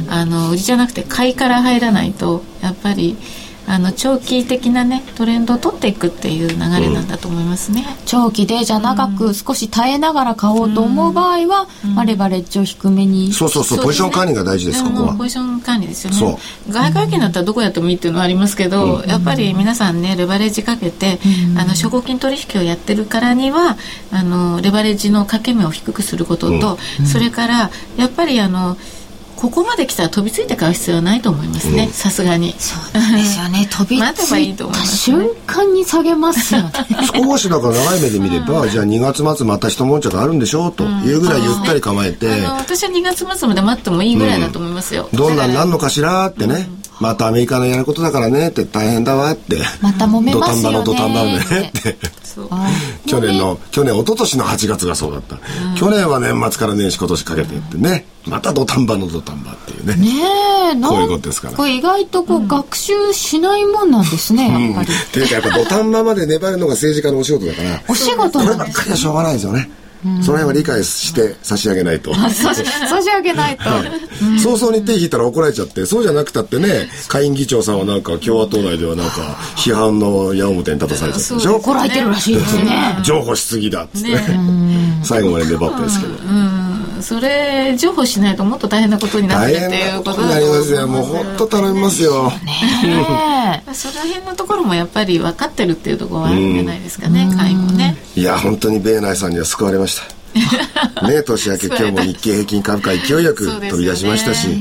[0.08, 3.18] あの売りじゃなくて買いから入らないとやっぱり
[3.66, 15.14] あの長期的なねトレンドを取っていくっていう流れなんだと思いますね、うん、長期でじゃ長く少し耐えながら買おうと思う場合は、うん、まあ、レバレッジを低めにそうそうそう、ね、ポジション管理が大事ですここは。
[15.14, 16.38] ポジション管理ですよね。
[16.68, 21.18] 外貨金だったらどこやってもいいっていうのはありますけど、やっぱり皆さんねレバレッジかけて、
[21.56, 23.76] あの証拠金取引をやってるからには
[24.12, 28.76] あのレバレッジの掛け目を低くすることと、それからやっぱりあの
[29.44, 31.88] ここまで来たら飛びついて買う必要はないと思いますね。
[31.88, 32.54] さすがに。
[32.58, 33.68] そうですよね。
[33.70, 36.62] 飛びついた瞬間に下げますよ。
[36.62, 36.72] ね
[37.12, 46.66] 少しだから長い目で見れば、うん、じゃあ2月末また一悶着あるんでしょうというぐらいゆったり構えて、うん、私は2月末まで待ってもいいぐらいだと思いますよ、うん、どんなんなんのかしらってね、
[47.00, 49.58] またアメリカのやることだからねって大変だわって。
[49.80, 50.84] また揉めますよね。
[50.84, 51.96] 土壇場の土壇場でねって。
[53.06, 55.38] 去年の去年一昨年の8月がそうだった、
[55.78, 58.06] 去年は年末から年始今年かけてってね。
[58.26, 59.94] また土壇場の土壇場っていうね。
[59.96, 60.08] ね
[60.72, 61.56] えこういうことですから。
[61.56, 67.82] これ意外とこう、学習しないもんなんですねやっぱり、っていうかやっぱ土壇場まで粘るのが政治家のお仕事だから。
[67.86, 69.70] お仕事こればっかりはしょうがないですよね
[70.22, 72.14] その辺は理解して差し上げないと。
[72.30, 73.68] 差し上げないと。
[73.68, 73.82] は
[74.36, 81.56] い、早々に手引いたら怒られちゃって、そうじゃなくたってね、下院議長さんはなんか共和党内ではなんか批判の矢面に立たされちゃったでしょ？
[81.56, 82.98] 怒られてるらしいですね。
[83.02, 86.12] 譲歩しすぎだっつって、ね、最後まで粘ったですけど。
[87.00, 90.88] それ譲歩しないともっと大変なことになってっていうことになりますよ。
[90.88, 97.30] もう本当頼みますよねその辺のところもやっぱり分かってるっていうところはあるんじゃないですかね。
[97.36, 97.96] 会員もね。
[98.14, 100.14] いや本当に米内さんには救われました。
[101.06, 104.56] ね年明け今日も日経平均株価勢いよく飛び出しましたし、ね。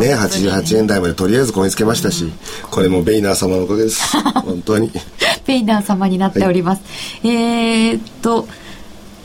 [0.00, 2.32] ね88円台までとりあえずこぎつけましたし、
[2.70, 4.16] これもベイナー様のおかげです。
[4.44, 4.90] 本当に。
[5.48, 6.82] ベイナー様になっております、
[7.26, 8.46] はい、えー、っと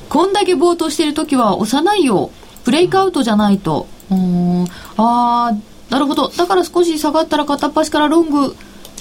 [0.08, 2.32] こんだけ冒頭している時は押さないよ
[2.64, 3.88] ブレイクアウトじゃないと。
[4.12, 4.64] うん、
[4.98, 5.54] ああ、
[5.90, 6.30] なるほど。
[6.30, 8.56] だから少し下がったら片っ端からロング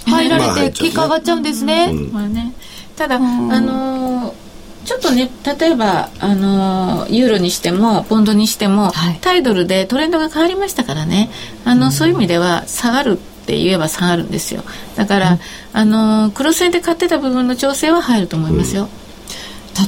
[0.07, 1.93] 入られて結果上がっちゃうんですね。
[2.13, 2.53] まあね。
[2.97, 4.43] ただ、あのー
[4.85, 11.31] ちょっとね例えばあのユーロにしてもポンドにしても、はい、タイドルでトレンドが変わりましたからね。
[11.65, 14.65] あの、うん、そういう意味では下がるって言えば下がるんですよ。
[14.97, 15.39] だから、うん、
[15.73, 19.02] あのクロス円で買ってた部分の調整は入ると思いますよ、うん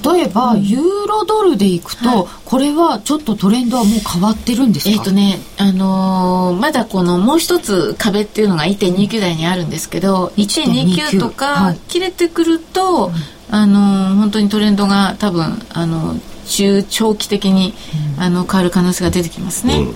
[0.05, 4.91] 例えば、ユーロドルでいくと、はい、これはちょっとトレンドはもう変わってるんですか？
[4.91, 13.13] えっ、ー、とね、あのー、まだこのもう一つ壁っていうのが1.29台にあるんですけど、1.29とか切れてくると、はい、
[13.51, 16.17] あのー、本当にトレンドが多分、あの
[16.47, 17.75] 中長期的に、
[18.17, 19.79] うん、あの変わる可能性が出てきますね。
[19.79, 19.89] うん、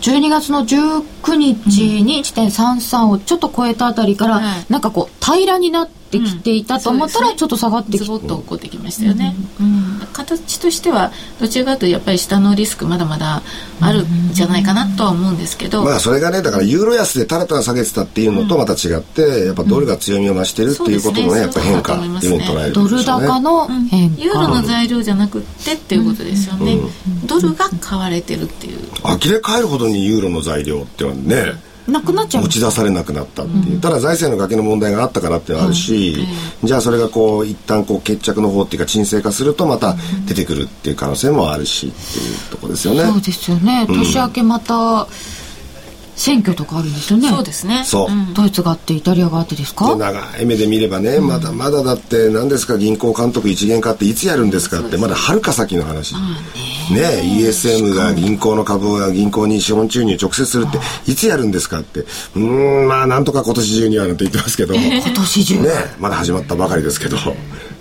[0.00, 13.42] 12月の19日に1.33をちょっと超えたあたりから、うん、なんかこう平らになってってきていたと思ったら、ちょっと下がってきて、ズボッと起こってきましたよね、うん形としてはどちらかというとやっぱり下のリスクまだまだ
[13.80, 26.78] あるんじゃないかなとは思うんですけど、まあそれがねだからユーロ安でたらたら下げてたっていうのとまた違って、やっぱドルが強みを増してるっていうことのね、やっぱ変化っていうふうに捉える、ドル高の変化、ユーロの材料じゃなくてっていうことですよね、
[27.26, 28.78] ドルが買われてるっていう。
[29.02, 32.42] 呆れ返るほどにユーロの材料っていうのはねなくなっちゃう。
[32.42, 36.16] 持ち出されなくなったっていう、うん、ただ財政の崖の問題があったからってあるし、
[36.62, 39.96] うん、じゃあそれがこう一旦こう決着の方っていうか沈静化するとまた
[40.26, 43.04] 出てくるっていう可能性もあるしっていうとこですよね。
[43.04, 43.86] そうですよね。
[43.88, 45.06] 年明けまた、
[46.16, 47.28] 選挙とかあるんですよね。
[47.28, 47.82] そうですね。
[47.84, 49.94] そう、ドイツがあってイタリアがあってですか？
[49.94, 56.20] 長い目で見ればね、まだまだだって何ですか銀行監督一元化っていつやるんですかってまだはるか先の話、ね。
[56.90, 60.78] ね ESM が銀行の株を銀行に資本注入直接するって
[61.10, 62.06] いつやるんですかって。
[62.34, 64.74] うんまあなんとか今年中にはなんて言ってますけど。
[64.74, 65.68] 今年中ね
[66.00, 67.16] まだ始まったばかりですけど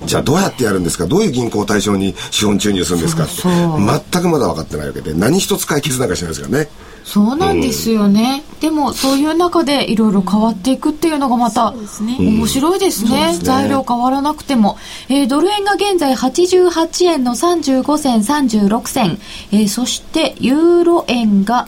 [0.04, 1.06] じゃあどうやってやるんですか？
[1.06, 3.24] どういう銀行を対象に資本注入するんですか？
[3.24, 6.70] って全くまだ分かってないわけで何一つ解決なんかしないですからね。
[7.06, 13.34] そうなんですよね、うん、でもそういう中でいろいろ変わっていくっていうのがまた面白いですね。
[13.36, 19.20] うん、材料変わらなくても、えー、ドル円が現在88円の35銭36銭、
[19.52, 21.68] えー、そしてユーロ円が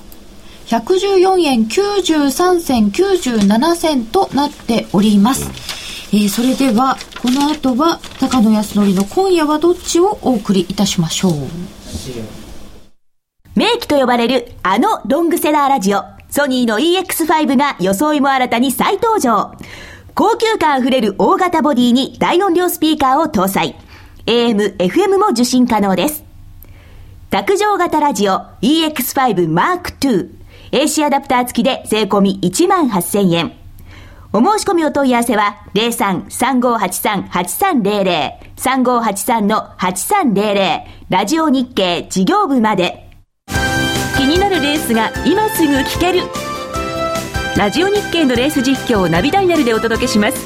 [0.65, 5.51] 114円93銭97銭となっております、
[6.09, 11.33] えー、それではこの後は高野康則の今夜はどっちをお送りいたしましょう
[13.57, 19.51] 名機と呼ばれるあのロングセラーラジオ、ソニーの EX5 が装いも新たに再登場。
[20.13, 23.75] 高級感あふれる大型ボディに大音量スピーカーを搭載。
[24.27, 26.23] AM、FM も受信可能です。
[27.31, 30.29] 卓上型ラジオ EX5 Mark II。
[30.71, 33.56] AC アダプター付きで税込み1万8000円。
[34.33, 43.07] お申し込みお問い合わせは03-3583-8300 3583-8300ラジオ日経事業部まで。
[44.17, 46.23] 気になるレースが今すぐ聞ける。
[47.55, 50.45] ラジオ日経のレース実況をナビダイヤルでお届けします。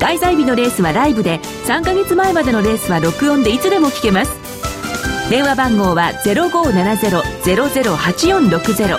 [0.00, 4.32] 開催日のレースはライブで3ヶ月前までのレースは録音でいつでも聞けます。
[5.28, 8.98] 電話番号は0570-008460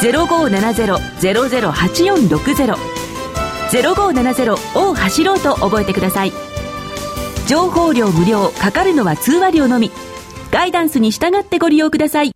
[0.00, 2.97] 0570-008460
[3.70, 6.32] 0570を走ろうと覚えてください。
[7.46, 9.90] 情報量無料かかるのは通話料のみ。
[10.50, 12.32] ガイダンスに従ってご利用ください。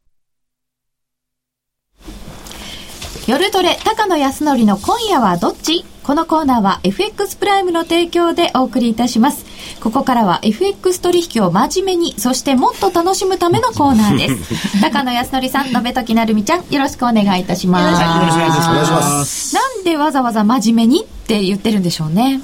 [3.26, 5.84] 夜トレ高野康則の今夜はどっち？
[6.03, 9.44] このコーナーは FX プライムの提供でお送りいたします。
[9.80, 14.80] ここからは FX 取引を真面目に、そしてもっと楽しむためのコーナーです。
[14.82, 18.03] 高野康則さん、延時なるみちゃん、よろしくお願いいたします。
[18.03, 19.55] よろしくお願いします。
[19.55, 22.40] なんでわざわざ真面目にって言ってるんでしょうね。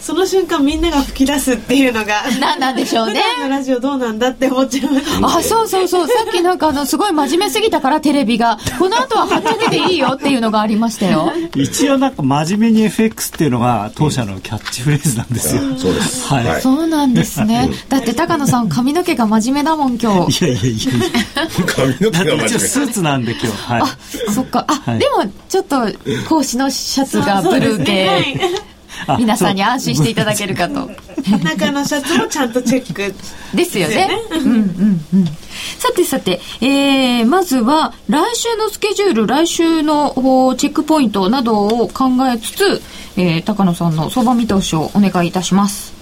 [0.00, 3.20] その瞬間みんなが吹き出すっていうのが何なんでしょうね。
[3.42, 6.08] のラジオどうなんだって思っちゃいますあそうそうそう。
[6.08, 8.58] さっきなんかあのすごい真面目すぎたからテレビが。
[8.78, 11.32] この後ははっちゃけていいよっていうのがありましたよ。
[11.54, 16.26] 一応なんか真面目に FX っていうのが当社のキャッチフレーズなんですよ、そうです。
[16.26, 17.70] はい、そうなんですね。
[17.88, 20.44] だって高野さん髪の毛が真面目だもん今日。
[20.44, 22.48] いやいやいやいや 髪の毛が真面目。
[22.58, 24.64] スーツなんで今日はいあそっか。
[24.68, 25.80] あ、はい、でもちょっと
[26.28, 28.38] 格子のシャツがブルー系
[29.18, 30.90] 皆さんに安心していただけるかと。
[31.42, 33.14] 中のシャツもちゃんとチェック。
[33.56, 34.08] ですよね。
[34.32, 35.26] うんうんうん。
[35.78, 40.14] さてさて、えー、まずは来週のスケジュール来週の
[40.56, 42.82] チェックポイントなどを考えつつ、
[43.16, 45.92] えー、高野さんの相場見通しをお願いいたします。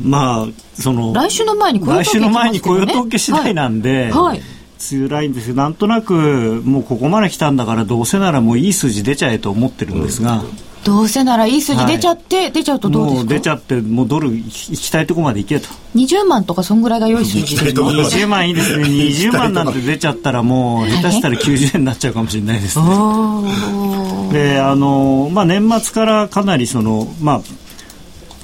[0.00, 4.42] まあその来週の前に雇用統計、ね、来週の前に雇用統計次第なんで、はい、はい
[4.90, 13.20] 辛いんですけどなんとなくもうここまで来たんだからどうせならもういい数字出ちゃえと思ってるんですが、うんどうせならいい数字出ちゃって、はい、出ちゃうとどうですか？
[13.20, 15.68] もう出ちゃってもうドル行きたいとこまで行けと。
[15.94, 17.56] 20万とかそんぐらいが良い数字。
[17.56, 17.72] です。
[17.72, 18.84] か20万いいですね。
[18.88, 22.84] 20万なんて出ちゃったらもう下手したら90円になっちゃうかもしれないですね。
[24.32, 27.40] であの、まあ、年末からかなりそのまあ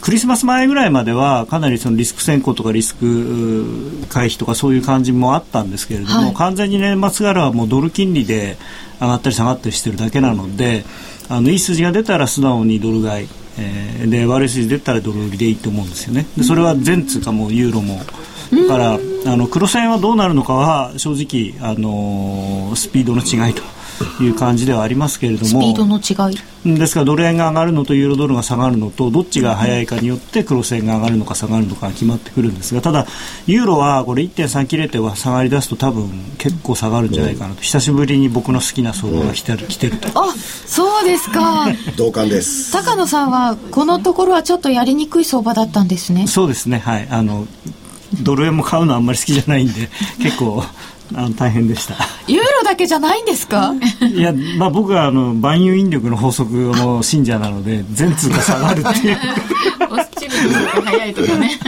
[0.09, 8.57] クリスマス前ぐらいまではかなりそのリスク先行とかリスク回避とかそういう感じもあったんですけれども、はい、完全に年末からはもうドル金利で
[9.03, 10.87] 上がったり下がったりしてるだけなので、
[11.29, 13.29] あのいい数字が出たら素直にドル買い、
[13.59, 16.27] えー、で悪い数字出たらドル売りでいいと思うんですよね。
[16.39, 23.61] でそれは全通貨もユーロもだからあの黒線はどうなるのかは正直、あのー、スピードの違いと
[24.21, 25.47] いう感じではありますけれども。
[25.47, 26.39] スピードの違い。
[26.65, 33.07] ですからドル円が上がるのとユーロドルが下がるのとどっちが早いかによって黒線が上がるのか下がるのか決まってくるんですがただ
[33.47, 40.09] ユーロはこれ1.3切れては下がり出すと多分結構下がるんじゃないかなと、久しぶりに僕の好きな相場が来てる,、来てると。
[40.15, 40.33] あ
[40.67, 41.69] そうですか。
[41.97, 42.73] 同感です。
[42.73, 46.27] 高野さんはこのところはちょっとやりにくい相場だったんですね。
[46.27, 46.79] そうですね。
[46.79, 47.09] はい。
[47.11, 47.47] あの
[48.23, 49.89] ドル円も買うのはあんまり好きじゃないんで
[50.23, 50.65] 結構
[51.15, 51.95] あの大変でした。
[52.27, 53.75] ユーロだけじゃないんですか？
[54.03, 59.17] いや、まあ、僕はあの万有引力の法則の信者なので全通貨下がるっていう。
[60.85, 61.59] 早いとかね。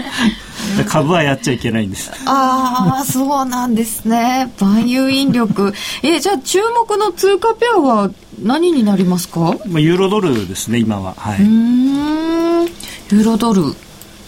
[0.88, 2.10] 株はやっちゃいけないんです。
[2.26, 4.52] ああそうなんですね。
[4.60, 5.72] 万有引力。
[6.02, 8.10] えじゃあ注目の通貨ペアは
[8.42, 11.14] 何になりますか、まあ、ユーロドルですね今は。
[11.14, 11.42] はい。
[11.42, 12.64] うん。
[12.66, 13.62] ユーロドル。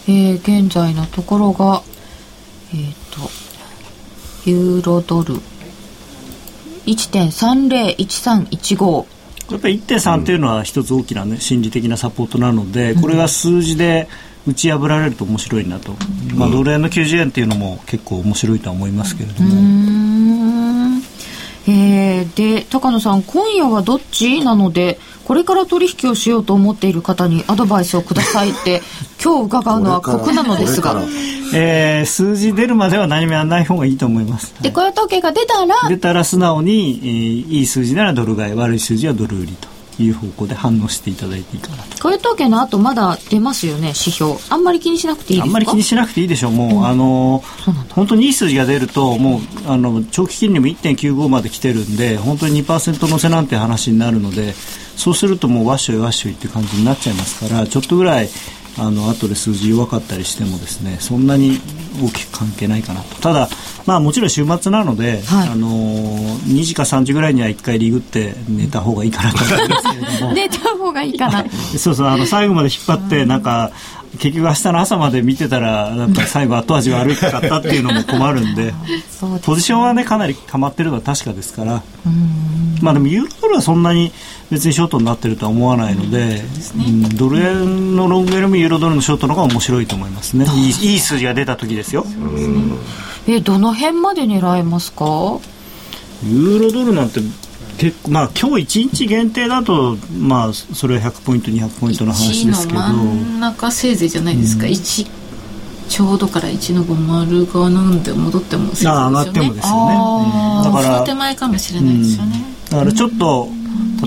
[0.05, 1.81] えー、現在のところが
[2.73, 3.29] えっ、ー、と
[4.45, 5.35] ユーロドル。
[6.85, 9.05] 1.301315
[9.51, 14.07] やっぱり1.3っていうのは一つ大きな、ね、心理的なサポートなので、これが数字で
[14.47, 15.95] 打ち破られると面白いなと、
[16.31, 19.53] うん、まあ、ドル円の90円っていうのも結構面白いとは思いますけれども。
[21.67, 28.81] えー、で高野さん今夜はどっちなのでこれから取引をしようと思っている方にアドバイスをくださいって
[29.23, 31.01] 今日伺うのは酷なのですが、
[31.53, 34.53] えー、数字出るまでは何もやらない方がいいと思います。
[34.61, 39.72] で雇用統計が出たら出たら素直に、えー、いい数字ならドル買い悪い数字はドル売りと。
[39.99, 42.01] いう方向で反応していただいていいかなと。
[42.01, 44.35] 雇用統計の後まだ出ますよね指標。
[44.49, 45.45] あんまり気にしなくていいですか？
[45.45, 47.43] あんまり気にしなくていいでしょうもう、うん、あの
[47.91, 54.53] 本当にいい数字が出るともうあの長期金利も1.95まで来てるんで本当に2%乗せなんて話になるので
[54.95, 58.29] そうするともうわっしょいわっしょいって感じになっちゃいますからちょっとぐらい
[58.77, 61.59] あの後で数字弱かったりしてもですねそんなに
[62.03, 63.15] 大きく関係ないかなと。
[63.21, 63.49] ただ、
[63.85, 70.33] まあ、もちろん週末なので、はい、あの2時か3時ぐらいには1回リグって寝た方がいいかなと思いますけれども。
[70.33, 71.45] 寝た方がいいかな。
[71.77, 73.71] そうそうあの最後まで引っ張ってなんか
[74.19, 78.73] 結局明日の朝まで見てたらやっぱり最後後味悪かったっていうのも困るんで
[79.43, 81.83] ポジションはねかなり溜まってるのは確かですから。
[82.81, 84.11] まあでもユーロドルはそんなに
[84.51, 86.43] 別にショートになってるとは思わないので、
[86.75, 90.45] うん、ドル円のロングよりもユーロドルのショートの方が面白いと思いますね。
[90.53, 92.05] いいいい数字が出た時ですよ。
[93.25, 95.05] えどの辺まで狙えますか？
[96.25, 97.21] ユーロドルなんて
[97.83, 102.79] 結構まあ今日1日限定だとまあそれは100ポイント200ポイントの話ですけど。
[102.79, 105.07] 真ん中せいぜいじゃないですか、うん、1
[105.89, 108.91] ちょうどから1の5丸がなんで戻ってもせいぜいですよね。
[108.91, 113.49] あ上がってもですよね、だから手前かもしれないですよね、だからちょっと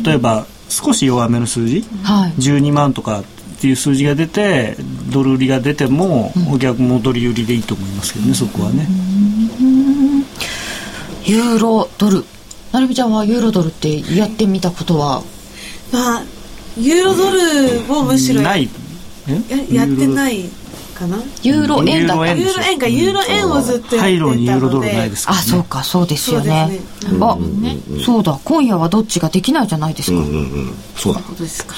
[0.03, 3.25] 例えば少し弱めの数字、はい、12万とかっ
[3.61, 4.77] ていう数字が出て
[5.13, 8.89] ドル売りが出ても、お客戻り売りでいいと思いますけどねそこはね。
[11.27, 12.25] ユーロドル
[12.77, 15.23] なるみちゃんはユーロドルってやってみたことは？
[15.91, 16.23] まあ
[16.77, 18.69] ユーロドルをむしろない。
[19.71, 20.45] ややってない
[20.95, 21.17] かな？
[21.43, 24.43] ユーロ円だったユーロ円かユーロ円をずっとやってたので。
[24.43, 25.33] ユーロドルないですか？
[25.33, 26.81] あそうかそうですよね。
[27.01, 27.11] そう
[27.63, 31.21] ですあ、そうだ今夜はどっちができないじゃないですか、うんうんそうだ。
[31.23, 31.75] そうですか。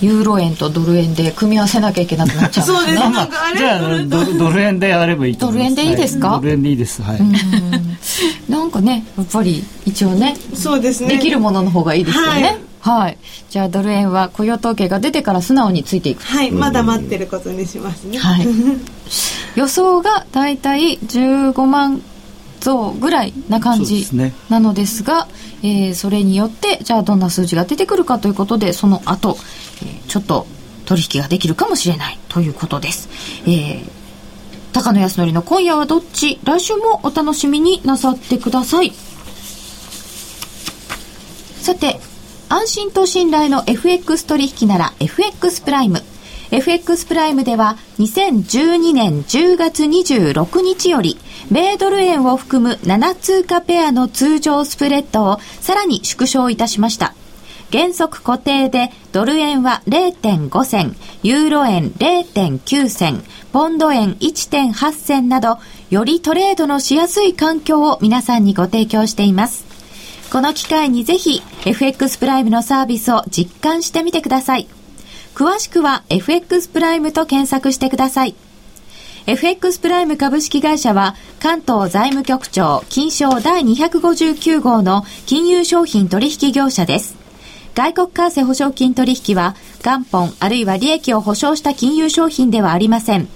[0.00, 3.00] ユーロ円とドル円で組み合わせなきゃいけなくなっちゃうんそうですね。
[3.00, 3.58] なんかあれ？
[3.58, 5.76] じゃあドルドル円でやればいいと思います。
[5.76, 6.30] ドル円でいいですか？
[6.30, 7.00] はドル円でいいです。
[7.00, 7.20] はい、
[8.48, 11.08] なんかねやっぱり一応ねそうですね。
[11.08, 12.58] できるものの方がいいですよね。
[12.80, 13.04] はい。
[13.04, 18.18] はい、じゃあドル円は雇用統計が出てから素直についていくはいまだ待ってることにしますね。
[18.18, 18.46] はい。
[19.56, 22.02] 予想がだいたい15万
[22.60, 24.34] 増ぐらいな感そうでじすね。
[24.50, 25.28] なのですが
[25.62, 29.38] えーそれによってじゃあどんな数字が出てくるかということでその後、
[29.82, 30.46] えーちょっと
[30.84, 33.08] 取引ができるかもしれないということです、
[33.46, 34.03] えー
[34.74, 36.40] 高野康則の今夜はどっち？
[36.42, 38.90] 来週もお楽しみになさってください。
[41.62, 42.00] さて
[42.48, 46.02] 安心と信頼の FX 取引なら FX プライム。
[46.50, 51.18] FX プライムでは2012年10月26日より
[51.50, 57.14] 米ドル円を含む7通貨ペアの通常スプレッドをさらに縮小いたしました。
[57.72, 65.58] 原則固定でドル円は0.5銭、ユーロ円0.9銭、ポンド円1.8銭など、
[65.90, 69.64] よりトレードのしやすい環境を皆さんにご提供しています。
[70.30, 74.66] この機会にぜひ FX プライムのサービスを実感してみてください。
[75.34, 78.34] 詳しくは FX プライムと検索してください。
[79.26, 87.23] FX プライム株式会社は関東財務局長金賞第259号の金融商品取引業者です。
[87.74, 93.26] 外国為替保証金取引は元本あるいは利益を保証した金融商品ではありません。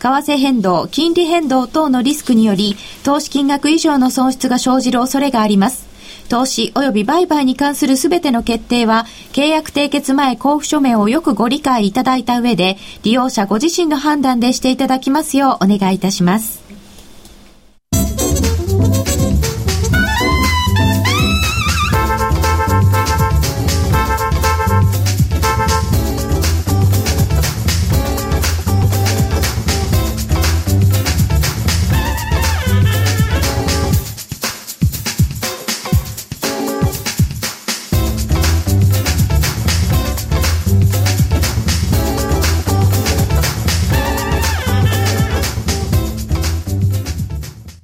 [0.00, 5.94] 為替変動、金利変動等のリスクにより投資金額以上の損失が生じる恐れがあります。
[6.28, 16.63] 投資及び売買に関するすべての決定は、契約締結前交付書面をよくご理解いただいた上で、利用者ご自身の判断でしていただきますようお願いいたします。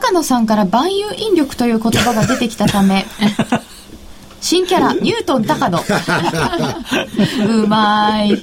[0.00, 3.04] 高野さんから万有引力という言葉が出てきたため、
[4.40, 5.78] 新キャラ、ニュートン高野。
[7.46, 8.30] うまい。
[8.30, 8.36] い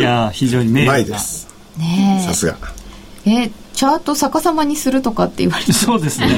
[0.00, 1.48] やー非常に名うま誉です
[1.78, 2.56] ねさすが
[3.24, 3.50] え。
[3.72, 5.72] え、チャート逆さまにするとかって言われて。
[5.72, 6.28] そうですね。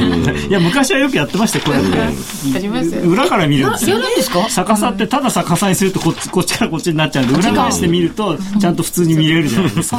[0.49, 3.03] いや昔はよくやってましたよこうやってありますよ。
[3.03, 4.49] 裏から見るんですよやるんですか？
[4.49, 9.99] 逆さってただ逆さにするとこっちこっちからこっちになっちゃうんで裏返して見るとちゃんと普通に見れるじゃないですか。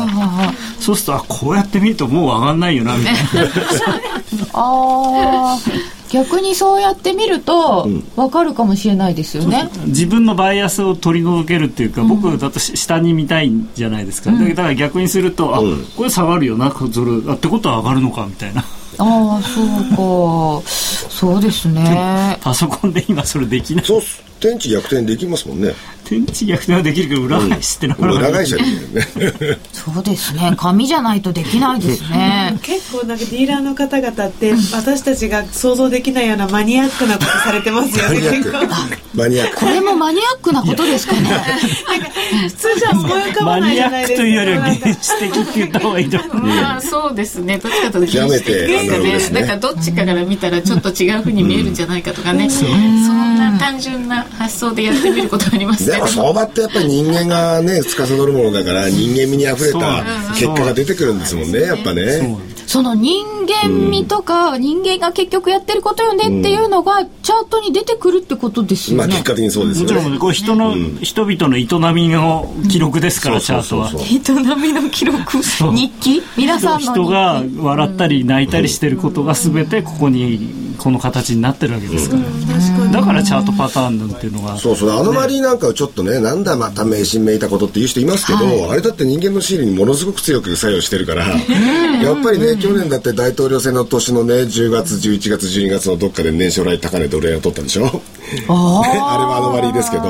[0.80, 3.20] そうするとあこうやって見るともう上がんないよなみたいな。
[4.54, 5.58] ああ、
[6.14, 9.68] 逆にそうやって見ると、わかるかもしれないですよね。
[9.88, 15.59] 自分のバイアスを取り除けるっていうか、僕だとし下に見たいんじゃないですか、だから逆にすると、あ
[15.97, 18.61] これ下がるよなそれあってことは上がるのかみたいな。
[18.61, 18.66] あ
[18.99, 20.70] あ、そうか。
[20.70, 22.38] そうですね。
[22.41, 23.86] パソコンで今それできない。
[23.86, 25.74] そうっす天地逆転できますもんね
[26.04, 28.60] 天地逆転はできるけど裏返しってなかなか裏返しちゃう
[28.94, 30.54] ね そうですね。
[30.58, 32.58] 紙じゃないとできないですね。
[32.62, 41.22] 結構なんかディーラーの方々って私たちが想像できないようなマニアックなことされてますよマニアックねマニアックこれもマニアックなことですかね。
[42.50, 55.96] 普通じゃ思い浮かばないマニアじゃないですかックというよりはなんか原始的って言った方がいいと思うまあそうですねどっちかというと極めて原始的アナログですねなんかどっちかから見たらちょっと違うふうに見えるんじゃないかとかね、そんな単純な発想でやってみることありますね。
[55.96, 60.04] でも相場ってやっぱり人間がね司るものだから人間味にあふれた
[60.34, 68.97] 結果が出てくるんですもんねやっぱねその人人間味とか、人間が結局やってることよねっていうのが、チャートに出てくるってことですよね。
[68.99, 69.93] まあ結果的にそうですよね。
[69.95, 73.89] もちろん、これ人の、人々の営みの記録ですから、チャートは。
[73.91, 75.41] 営みの記録？
[75.41, 76.24] 日記？
[76.38, 82.24] 皆さんの人が笑ったり泣いたりしてることが全てここに、この形になってるわけですから。
[82.91, 84.57] だからチャートパターンなんていうのが。
[84.57, 97.86] そうそう、アノマリーなんかはちょっとね、なんだまた迷信めいたことっていう人いますけど、あれだって人間の心理にものすごく強く作用してるから、やっぱりね、去年だって大統領選の年のね、10月、11月、12月のどっかで年初来高値ドル円を取ったでしょ？
[98.49, 100.04] あ あれはあの割ですけど、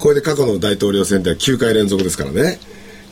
[0.00, 2.58] これで過去の大統領選では9回連続ですからね。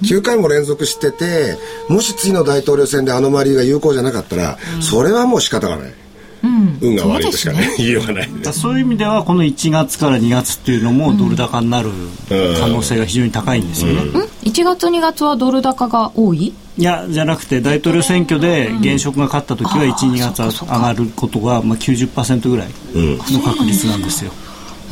[0.03, 1.57] 9回も連続してて、
[1.89, 5.93] もし次の大統領選でアノマリーが有効じゃなかったら、それはもう仕方がない。
[6.41, 11.91] うん、運が悪いとしかね、ね、言いようがない、そういう意味ではこの1月から2月っていうのもドル高になる
[12.29, 16.55] 可能性が非常に高いんですよね、うん、1月2月はドル高が多い？
[16.79, 24.31] いやじゃなくて大統領選挙で現職が勝った時は1、2月上がることがまあ90%ぐらいの確率なんですよ。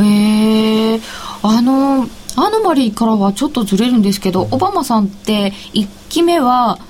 [0.01, 1.01] へえ
[1.43, 6.81] あのアノマリーからはちょっとずれるんですけどオバマさんって1期目は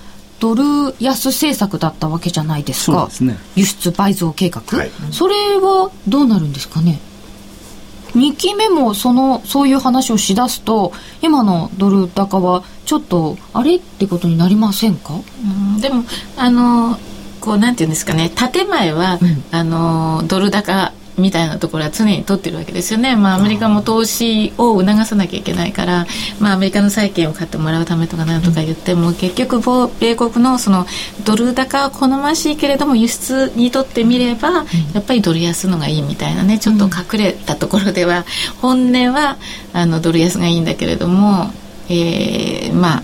[0.40, 3.08] ドル安政策だったわけじゃないですか。
[3.10, 6.98] す、ね、輸出倍増計画、はい、それはどうなるんですかね？
[8.16, 10.92] 2期目もそのそういう話をしだすと
[11.22, 16.04] 今のドル高はちょっとあれってことになりませんか、うん、でも
[16.36, 16.98] あの
[17.40, 18.30] こうなんていうんですかね。
[18.30, 26.06] 建前は、うん、あのドル高みたいなところは常に取ってるわけですよね、まあ、アメリカも投資を促さなきゃいけないから、
[26.40, 29.60] まあ、アメリカの債券を買ってもらうためとかなんとか言っても、結局
[30.00, 30.86] 米国のその
[31.24, 34.64] ドル高は好ましいけれども輸出にとってみれば
[34.94, 38.24] やっぱりドル安のがいいみたいなねちょっと隠れたところでは、
[38.60, 39.36] 本音は
[39.72, 41.50] あのドル安がいいんだけれども、
[41.88, 43.02] えー、まあ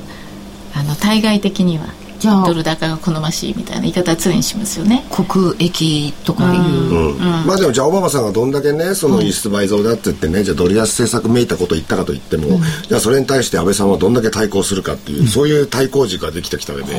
[0.75, 1.87] あの対外的には
[2.23, 5.05] ドル高が好ましいみたいな言い方は常にしますよね。
[5.11, 7.16] 国益とかいう、うん。
[7.16, 16.95] うん、まあでもじゃあオバマさんがどんだけねその輸出倍増だって言ってね、じゃあドル安政策めいたこと言ったかと言っても、じゃあそれに対して安倍さんはどんだけ対抗するかっていう、そういう対抗軸ができてきた上で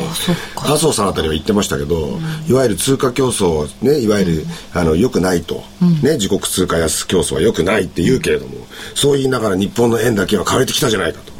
[0.55, 5.63] 麻生さんあたりは言ってましたけど、いわゆる通貨競争ねいわゆる、あのよくないと、
[6.01, 8.53] ね自国通貨安競争はよくないって言うけれども、
[8.95, 11.32] そう言いながら日本の円だけは変えてきたじゃないかと。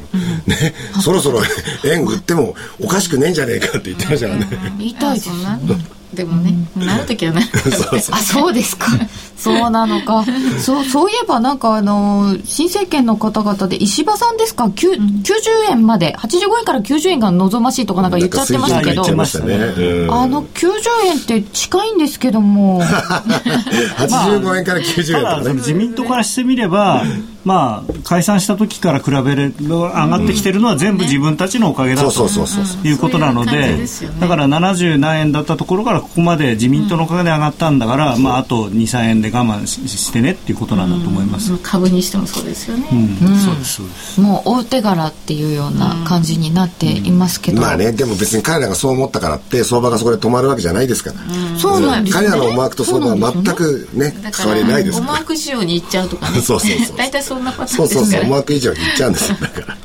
[0.46, 1.42] ね、そろそろ
[1.86, 4.48] 円売ってもおかしくねえんじゃねえかって言ってましたからね。
[4.78, 5.30] 言いたいです
[6.14, 8.16] でもね、なる時はなるそうそう。
[8.16, 8.86] あそうですか。
[9.36, 10.24] そうなのか。
[10.60, 14.92] そうそういえばなんかあの新政権の方々で石破さんですか、うん、90
[15.72, 16.16] 円まで。
[16.16, 19.08] 85円から90円が望ましいとかなんか言っちゃってましたけど、ね、
[20.10, 20.68] あの90
[21.06, 22.82] 円って近いんですけども。
[23.98, 27.04] 85円から90円とかね、自民党からしてみれば
[27.46, 32.28] まあ、解散した時から比べる上がってきてるのは全部自分たちのおかげだと
[32.84, 33.86] いうことなので、
[34.20, 42.88] だから70何円だったところからここまで自民党のおかげで上がったんだから、まあ、あと23円で我慢してねっていうことなんだと思います、株にしてもそうですよね、
[43.44, 44.22] そうですそうです。
[44.22, 51.18] もう大手柄っていうような感じになっていますけど、まあねでも別に彼らがそう思ったからって相場がそこで止まるわけじゃないですから、
[51.60, 55.12] そうなんです、彼らの思惑と相場は全くね変わりないですから。
[55.12, 56.40] 思惑仕様にいっちゃうとかね。
[56.42, 59.38] そうそうそう 大体そんなパターンそうそうそう思惑以上にいっちゃうんですよ。
[59.42, 59.78] だから。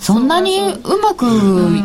[0.00, 1.26] そんなにうまく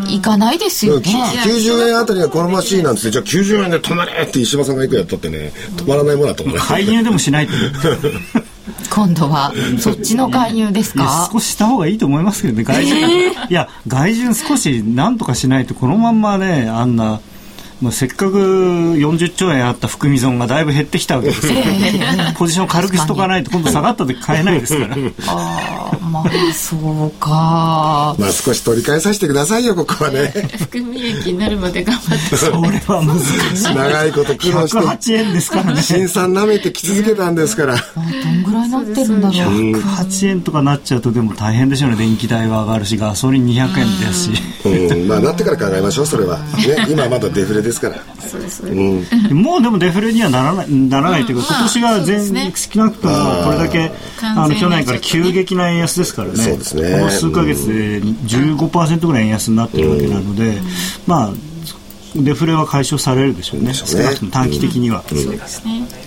[0.10, 1.06] いかないですよね。
[1.44, 6.58] 90円あたりが好ましいなんてじゃあ90円で止まれって石破さんがいくやったってね、止まらないものだと思う。
[6.58, 7.54] 介入でもしないと
[8.90, 11.30] 今度はそっちの介入ですか？
[11.32, 17.20] 少しした方がいいと思いますけどね外順、えー、いや外順少しなんとかしないとこのまんまねあんな
[17.86, 21.54] まあ、せっかく40兆円あった含み損がだいぶ減ってきたわけですよ、
[22.36, 24.96] ポジション軽くしとかないと今度下がった時買えないですから。
[25.28, 28.16] ああまあそうか。
[28.18, 30.34] まあ少し取り返させてくださいよここはね。
[30.58, 32.38] 含み益になるまで頑張って。
[32.38, 33.20] それは難
[33.56, 33.76] しい。
[33.76, 34.78] 長いこと苦労して。
[34.80, 35.82] 108円ですからね。
[35.82, 39.38] 新産舐めてき続けたんですから、 どんぐらいなってるんだろう。
[39.74, 41.98] 108円とかなっちゃうとでも大変でしょうね。
[41.98, 47.96] 電気代は上がるしガソリン200円ですし、うん、まあなってから考えましょうそれは、ね、今まだデフレですから。
[48.20, 49.04] そうです、うん、
[49.34, 53.14] もうでもデフレにはならないならないというか、今年が全、ね、少なくとも
[53.44, 56.36] これだけあの去年から急激な円安ですからね。
[56.36, 57.00] そうですね。
[57.00, 60.60] この数か月で15%ぐらい円安になってるわけなので、
[61.08, 61.34] まあ
[62.16, 65.04] デフレは解消されるでしょうね、少なくとも短期的には。
[65.08, 66.05] そうですね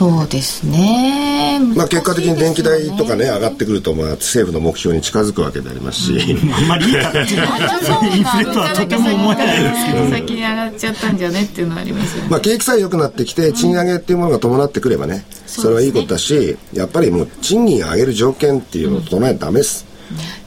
[0.00, 1.60] そうですね。
[1.76, 6.94] まあ結果的に電気代とかね上がってくるとまあ政府の目標に近づくわけでありますし、うん、あんまりいい。
[6.94, 9.62] 形インフレとはとても思えない。
[9.62, 12.30] ですけど、先に上がっちゃったんじゃねっていうのはありますよね。
[12.30, 19.84] まあ景気さえ良くなってきて賃上げっていうものが伴ってくればね、それはいいことだし、やっぱりもう賃金上げる条件っていうのを整えないとダメです。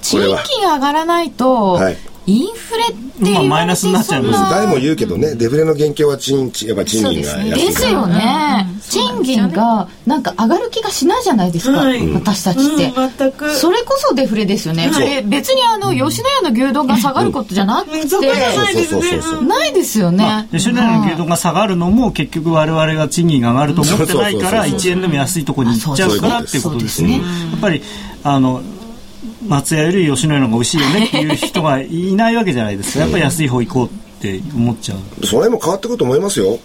[0.02, 3.04] 賃金上がらないと、はいインフレって
[3.34, 13.54] まあ、マイナスになっちゃいます誰も言うけどねデフレの元凶は賃やっぱ賃金が安いですよね、賃金がなんか上がる気がしないじゃないですか、はい、私たちって、うん、全く。
[13.56, 27.20] それこそデフレですよね、はい、別にあの吉野家の牛丼が下がることじゃなくて、うん、ないですよね、まあ、吉野家の牛丼が下がるのも結局我々が賃金が上がると思ってないから1円でも安いところに行っちゃうからっていうことですね。
[27.20, 27.82] やっぱり
[28.24, 28.62] あの
[29.48, 33.02] 松屋より吉野家の方が美味しいよねっていう人がいないわけじゃないですか。
[33.02, 33.90] やっぱり安い方行こうっ
[34.24, 35.26] て思っちゃう。
[35.26, 36.58] それも変わってくると思いますよ。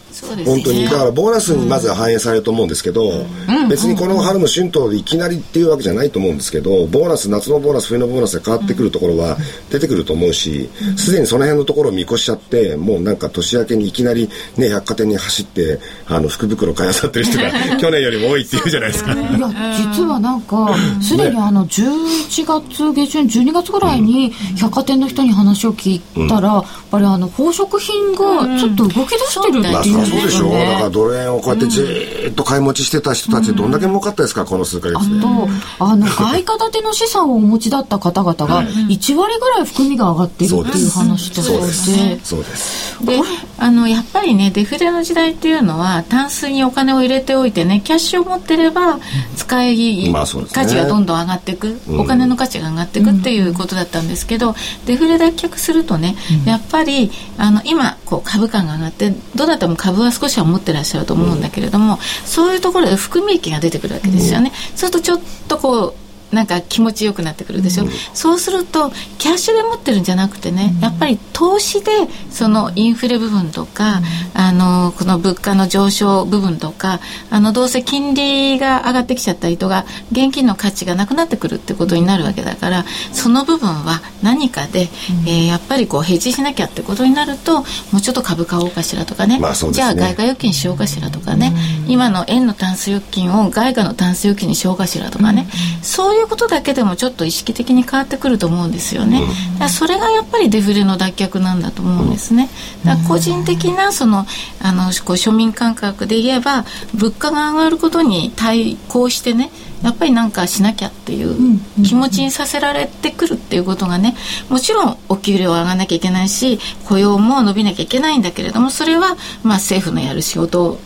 [0.47, 0.85] 本当に。
[0.85, 9.37] だからボーナスにまずは反映されると思うんですけど、うん、別にこの春の春闘でいきなりっていうわけじゃないと思うんですけどボーナス夏のボーナス冬のボーナスで変わってくるところは
[9.71, 19.13] 出てくると思うしすで、にその辺のところを見越しちゃってもうなんか年明けにいきなり、ね、百貨店に走ってあの福袋買いあさってる人が 去年よりも多いっていうじゃないですか。
[19.13, 19.51] いや
[19.95, 31.83] 実はなんかすでにあの11月下旬12月ぐらいに百貨店の人に話を聞いたら、やっぱりあの宝飾品がちょっと動き出してるっていう、ね、そうでしょう、だからドル円をこうやってじ
[32.29, 35.19] っと買い持ちしてた人たちどんだけ儲かったですか、この数か月で。
[35.19, 35.49] あと
[35.85, 42.19] あの外貨建ての資産をお持ちだった方々が1割ぐらい含みが上がってるっていう話とそうです。
[42.25, 43.05] そうです。
[43.05, 43.21] で
[43.59, 48.99] あのやっぱりねデフレの時代っていうのはタンスにお金を入れておいてねキャッシュを持ってれば
[49.37, 54.55] 使い、まあね、価値がどんどん上がっていく、お金の価値が上がっていくっていうことだったんですけど、
[54.87, 64.53] デフレ脱却するとね、やっぱりあの今こう株価が上がってどうだっても株は少しは持ってらっしゃると思うんだけれども、そういうところで含み益が出てくるわけですよね。
[64.75, 65.95] そうするとちょっとこう
[66.33, 71.91] なんか気持ちよくなってくるでしょ、うん、そうするとキャッシュで持ってるんじゃなくてね、うん、やっぱり投資で
[72.31, 74.05] そのインフレ部分とか、うん、
[74.41, 77.01] あのこの物価の上昇部分とか
[77.31, 84.89] あのどうせ金利が上がってきちゃったりとか現金の価値がなくなってくるってことになるわけだからその部分は何かで、
[85.27, 87.65] えー、やっぱりこうヘッジしなきゃってことになるとも
[87.99, 91.53] うちょっと株買おうかしらとかねまあね、じゃあ外貨預金しようかしらとかね、
[91.87, 95.47] 今の円のタンス預金を外貨のタンス預金にしようかしらとかね、
[95.83, 99.23] そういういうことだけでもちょっと意識的に変わってくると思うんですよね。
[99.59, 102.49] だそれがやっぱりデフレの脱却なんだと思うんですね。
[102.85, 104.27] だ個人的なその
[104.61, 106.65] あのこう庶民感覚で言えば
[106.95, 109.51] 物価が上がることに対抗してね
[109.83, 114.17] やっぱりなんかしなきゃっていう気持ちにさせられてくるっていうことがね
[114.49, 120.79] もちろんお給料上がらなきゃいけないし雇用も伸びなきゃいけないんだけれどもそれはまあ政府のやる仕事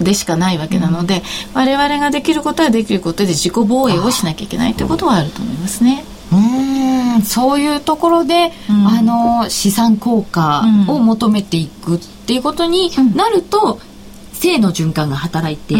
[0.00, 1.22] でしかないわけなので、
[1.54, 6.04] うん、我々ができることはできることで自己防衛をしなきゃいけないということはあると思いますね。
[6.32, 7.22] うん。
[7.22, 13.80] そういうところで、うん、あの資産効果を求めていくっていうことになると、
[14.32, 15.74] 性の循環が働いて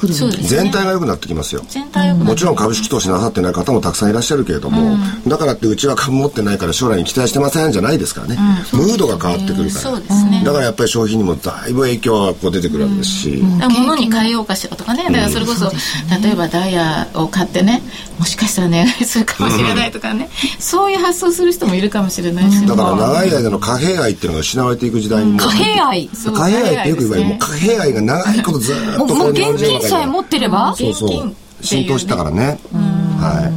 [0.00, 1.62] くるんです、ね、全体が良くなってきますよ。
[1.68, 8.38] 全体もちろん株式投資なさってない方もたくさんいらっしゃるけれども、うん、だからってうちは株持ってないから将来に期待してませんじゃないですからね、
[8.72, 15.04] うん、ムードが変わってくるから、ね、だからやっぱり消費にもだいぶ影響はこう出てくるわけですし、うん、物に変えようかしらとかね。
[15.04, 15.70] だからそれこそ、
[16.22, 17.82] 例えばダイヤを買ってね
[18.18, 20.28] もしかしたら値上がりするかもしれないとかね、
[20.58, 30.74] そういう発想する人もいるかもしれないし、だから長い間の貨幣愛っていうのが失われていく時代にも貨幣愛貨幣愛ってよく言われる、もう貨幣愛が長いことずっともう現金さえ持ってれば？
[30.76, 31.34] そうそう。
[31.62, 32.58] 浸透したからね。
[32.72, 33.50] は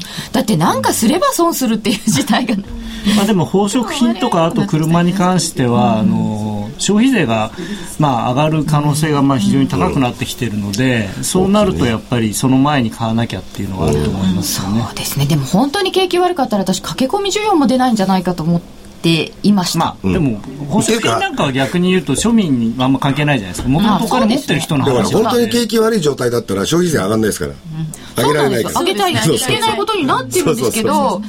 [0.00, 0.32] い。
[0.32, 2.56] だってなんかすれば損するっていう事態が。
[3.16, 7.50] まあでも宝飾品とかあと車に関してはあの消費税が
[7.98, 14.82] まあ上がる可能性がまあ非常に高くなってきているので、そうなるとやっぱりその前に買わなきゃっていうのがあると思いますよね。
[14.86, 15.26] そうですね。
[15.26, 18.83] でも本当に景気悪かったら私駆け込み需要も出ないんじゃないかと思って。
[19.04, 23.68] ていました、まあ、でも宝飾品なんかは逆に言うと庶民にあんま関係ないじゃないですか。
[23.68, 28.80] もともとお金持ってる人の話だから本当に景気悪い状態だったら消費税上がんないですから、うん、上げられないから。
[28.80, 31.20] 上げたいといけないことになってるんですけど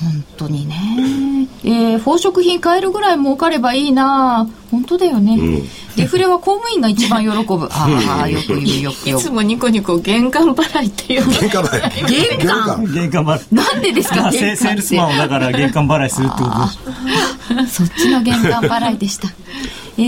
[0.00, 4.48] 本当にね、えー、宝飾品買えるぐらい儲かればいいな。
[4.70, 7.68] 本当だよね、うん、デフレは公務員が一番喜ぶ。
[7.72, 12.38] ああよく言うよくいつもニコニコ玄関払いっていう玄関払い。
[12.38, 12.84] 玄関。
[12.92, 13.46] 玄関払い。
[13.50, 14.30] なんでですか？
[14.30, 17.66] セールスマンをだから玄関払いするってこと。
[17.66, 19.28] そっちの玄関払いでした。
[19.96, 20.02] え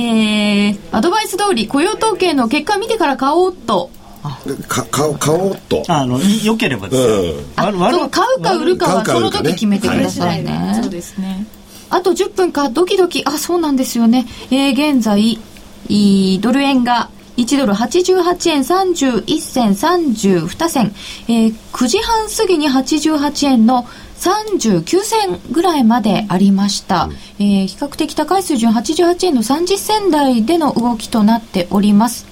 [0.71, 3.91] ー、アドバイス通り雇用統計の結果見てから買おうと
[4.69, 5.83] か買買おうと。
[5.89, 11.47] あのよければですよ、うん、あそう買うか売るかはその時決めてくださいね、はい、そうですね。
[11.89, 12.69] あと10分か。
[12.69, 13.25] ドキドキ。
[13.25, 14.27] あそうなんですよね。
[14.51, 15.39] えー、現在
[16.41, 20.95] ドル円が1ドル88円31銭32銭、
[21.29, 23.87] えー、9時半過ぎに88円の
[24.19, 27.13] 39銭ぐらいまでありました、うん、
[27.45, 32.30] えー、比較的高い水準88円の30銭台での動きとなっております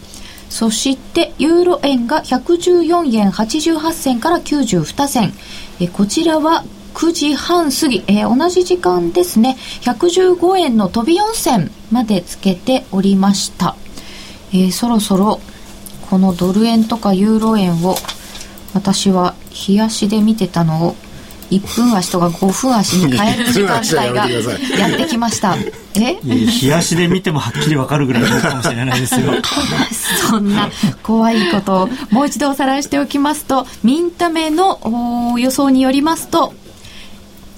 [0.48, 5.32] そしてユーロ円が114円88銭から92銭。
[5.80, 9.56] えこちらは9時半過ぎ、えー、同じ時間ですね。
[9.82, 13.76] 115円の飛び4銭までつけておりました、
[14.52, 15.40] えー、そろそろ
[16.10, 17.96] このドル円とかユーロ円を
[18.74, 19.34] 私は
[19.68, 20.96] 冷やしで見てたのを
[21.50, 25.56] 1分足とか5分足に変える時間帯がやってきました。
[25.96, 26.18] え？
[26.22, 29.32] 冷やしで見てもはっきりわかるぐらいかもしれないですよ。
[30.30, 30.70] そんな
[31.02, 34.78] 怖いことをもう一度おさらいしておきますと、ミンタメの
[35.38, 36.52] 予想によりますと、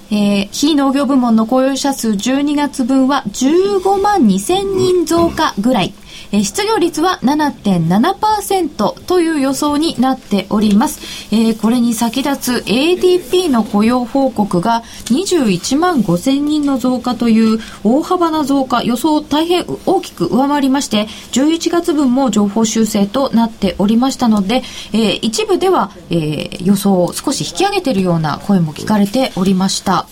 [0.09, 5.93] えー、非農業部門の雇用者数12月分は15万2000人増加ぐらい。
[6.31, 11.01] え失業率は7.7%という予想になっております。
[11.31, 24.63] え、これに先立つ ADP の雇用報告が21万5000人の増加という大幅な増加、予想を大変大きく上回りまして、11月分も情報修正となっておりましたので、
[24.93, 30.07] え、一部では、え、予想を少し引き上げているような声も聞かれておりました。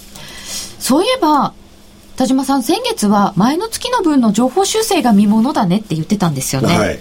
[0.79, 1.53] そういえば、
[2.19, 6.77] 田島さん、先月は前の月の分の情報修正が見ものだねって言ってたんですよね。
[6.77, 6.99] はい、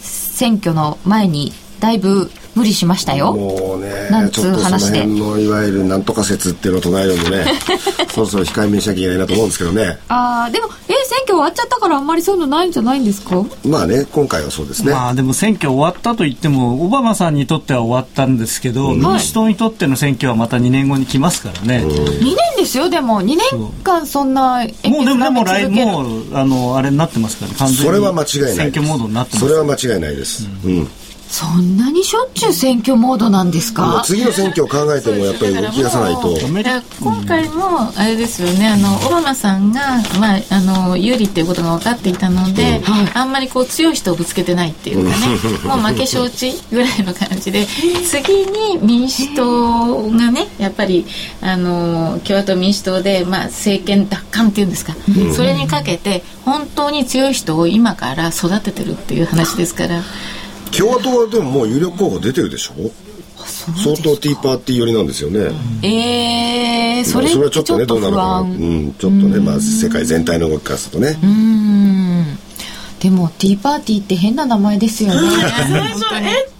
[0.00, 3.34] 選挙の前にだいぶ無理しましたよ。
[3.34, 5.04] もうね、なんつう話で。
[5.06, 7.44] のいわゆるなんとか説っていうのを唱えるのでね、
[8.08, 9.98] そろそろ控えめにしなきゃいけないなと思うんですけどね。
[10.08, 13.44] ああ、でも、え、選挙終わっちゃったからあんまりそういうのないんじゃないんですか？
[13.66, 14.92] まあね、今回はそうですね。
[14.92, 21.84] まあでも選挙終わったと言っても、オバマさんにとっては終わったんですけど、うん、民主党にとっての選挙はまた2年後に来ますからね。
[21.84, 23.38] うん、2年ですよ、でも、2年
[23.84, 27.84] 間そんなもうでも、でも来、もう、あの、あれになってますからね、完全に。
[27.84, 28.54] それは間違いない。
[28.54, 29.46] 選挙モードになってます。
[29.46, 30.46] それは間違いないです。
[30.64, 30.88] うん、うん
[31.28, 34.02] そんなにしょっちゅう選挙モードなんですか？
[34.04, 36.36] 次の選挙を考えてもやっぱり動き出さないと。
[37.00, 38.68] 今回もあれですよね。
[38.68, 39.80] あのオバマさんが、
[40.20, 45.26] まあ、あの有利っていうことが分かっていたので、うん、あんまりこう強い人をぶつけてないっていうかね、
[45.64, 47.66] もう負け承知ぐらいの感じで
[48.06, 51.06] 次に民主党がねやっぱり
[51.42, 60.02] あの共和党民主党で、まあ、政権奪還っていうんですか、うん、それにかけて本当に強い人を今から育ててるっていう話ですから。
[60.70, 62.74] 共和党はでももう有力候補出てるでしょ？
[63.82, 65.50] 相当ティーパーティー寄りなんですよね。
[65.82, 68.40] ええー、それそれはちょっとねどうなのかな。
[68.40, 71.18] うん、ちょっとねまあ世界全体の動きからするとね。
[71.22, 72.38] うん。
[73.00, 75.20] でもティーパーティーって変な名前ですよね。
[76.22, 76.50] えっ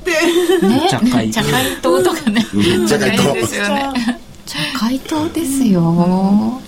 [0.61, 0.89] てね。
[0.91, 2.47] 茶会茶会島とかね。
[2.89, 4.21] 茶会島ですよね。
[4.47, 6.61] 茶会島ですよ。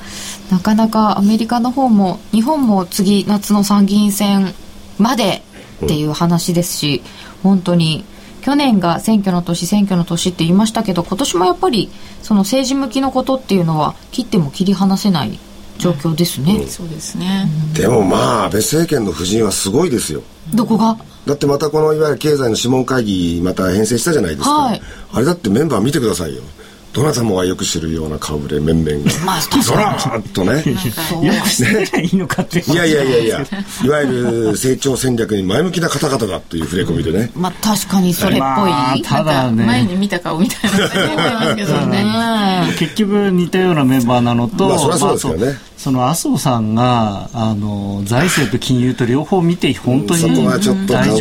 [0.51, 4.53] なかなかアメリカの方も日本も次夏の参議院選
[4.99, 5.43] まで
[5.85, 7.03] っていう話ですし、
[7.43, 8.05] 本当に
[8.43, 11.91] 去年が選挙の年選挙の年って言いましたけど今年もやっぱり
[12.23, 15.39] その政治向きのことっていうのは切っても切り離せない
[15.79, 20.23] 状況ですね、うん、そうですね、でもまあ安倍政権の夫人はすごいですよ。
[20.55, 20.97] どこが？
[21.27, 24.81] だってまたこのいわゆる経済の諮問会議また編成したじゃないですか、はい、
[25.13, 26.43] あれだってメンバー見てくださいよ
[26.93, 30.59] どなたもがよく知るような顔ぶれ面々が、まあ、ドラーッとね。
[31.27, 33.47] よく知っていいのかっていやいやいやいや。
[33.85, 39.65] いわゆる成長戦略に前向きな方々だという触れ込みでね、 まあ確かにそれっぽい、まあ、ただね。
[39.65, 42.75] 前に見た顔みたいな感じますけどね。
[42.79, 50.73] 結局似たようなメンバーなのと、まあそりゃそうですよね、まあその麻生さんがあの財政と金融と両方見て本当に大丈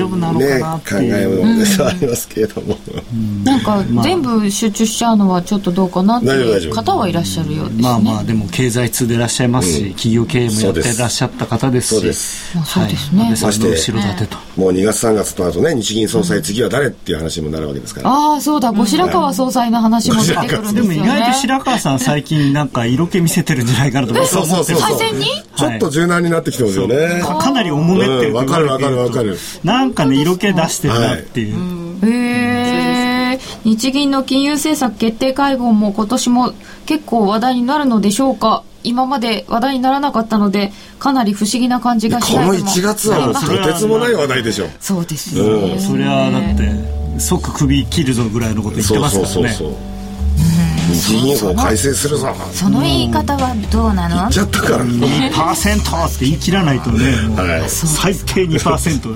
[0.07, 2.75] 夫なのかなっていう、ね、考えはありますけれども、
[3.13, 7.83] うん、なんか全部集中しちゃうのはちょっとどうかなっていう方はいらっしゃるようですね。
[7.83, 11.95] まあまあでも経済通でいらっしゃいますし、うん、企業経営もやってらっしゃった方ですし。
[11.97, 12.57] そうです。
[12.65, 18.09] そうですね、はい、まして後ろ盾と、もう2月3月とあとね日銀総裁、次は誰っていう話にもなるわけですから。
[18.09, 18.71] ああそうだ。
[18.71, 24.97] 後白河総裁の話も出てくるんですよね、でも意外と白河さん最近なんか色気見せてるんじゃないかなと思ってそうそうそう。
[24.97, 25.09] そう
[25.55, 27.21] ちょっと柔軟になってきてますよね。
[27.23, 29.37] かなり重めってるわ、かるわかるわかる。
[29.63, 31.55] なんかね色気出してるなっていう、
[32.05, 36.53] へえ日銀の金融政策決定会合も今年も
[36.85, 38.63] 結構話題になるのでしょうか？
[38.83, 44.67] 今まで話題にならなかったのでかなり不思議な感じがしないこの1月はとてつもない話題でしょ。
[44.79, 49.33] そうですね、うん、それはだって即首切るぞぐらいのこと言ってますからね。
[49.33, 49.96] そうそうそうそう
[50.87, 54.15] 日銀法改正するぞその言い方はどうなの？
[54.15, 54.85] 言っちゃったから。
[54.85, 59.15] 2%って言い切らないとね、はい、最低2%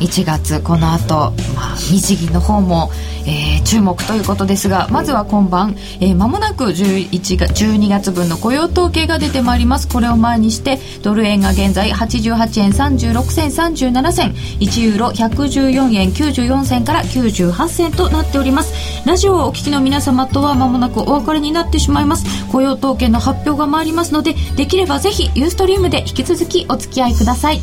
[0.00, 2.90] 1月この後、まあ日銀の方も、
[3.26, 9.88] えー、注目ということですがまずは今晩、えー、間もなく11月12月分の雇用統計が出てまいります。
[9.88, 14.32] これを前にしてドル円が現在88円36銭37銭。
[14.60, 18.74] 1ユーロ114円94銭から98銭となっております。
[19.06, 22.24] ラジオをお聞きの皆様とは間もなくくお別れになってしまいます。
[22.50, 27.60] 雇用統計の発表が回りますのでできればぜひユーストリームで引き続きお付き合いください。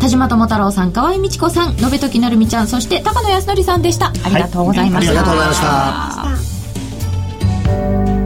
[0.00, 4.12] 田島智太郎さん河合美智子さん延時成美ちゃんそして高野康則さんでした。
[4.24, 5.60] ありがとうございました、はい、ありがとうございまし
[8.14, 8.19] た。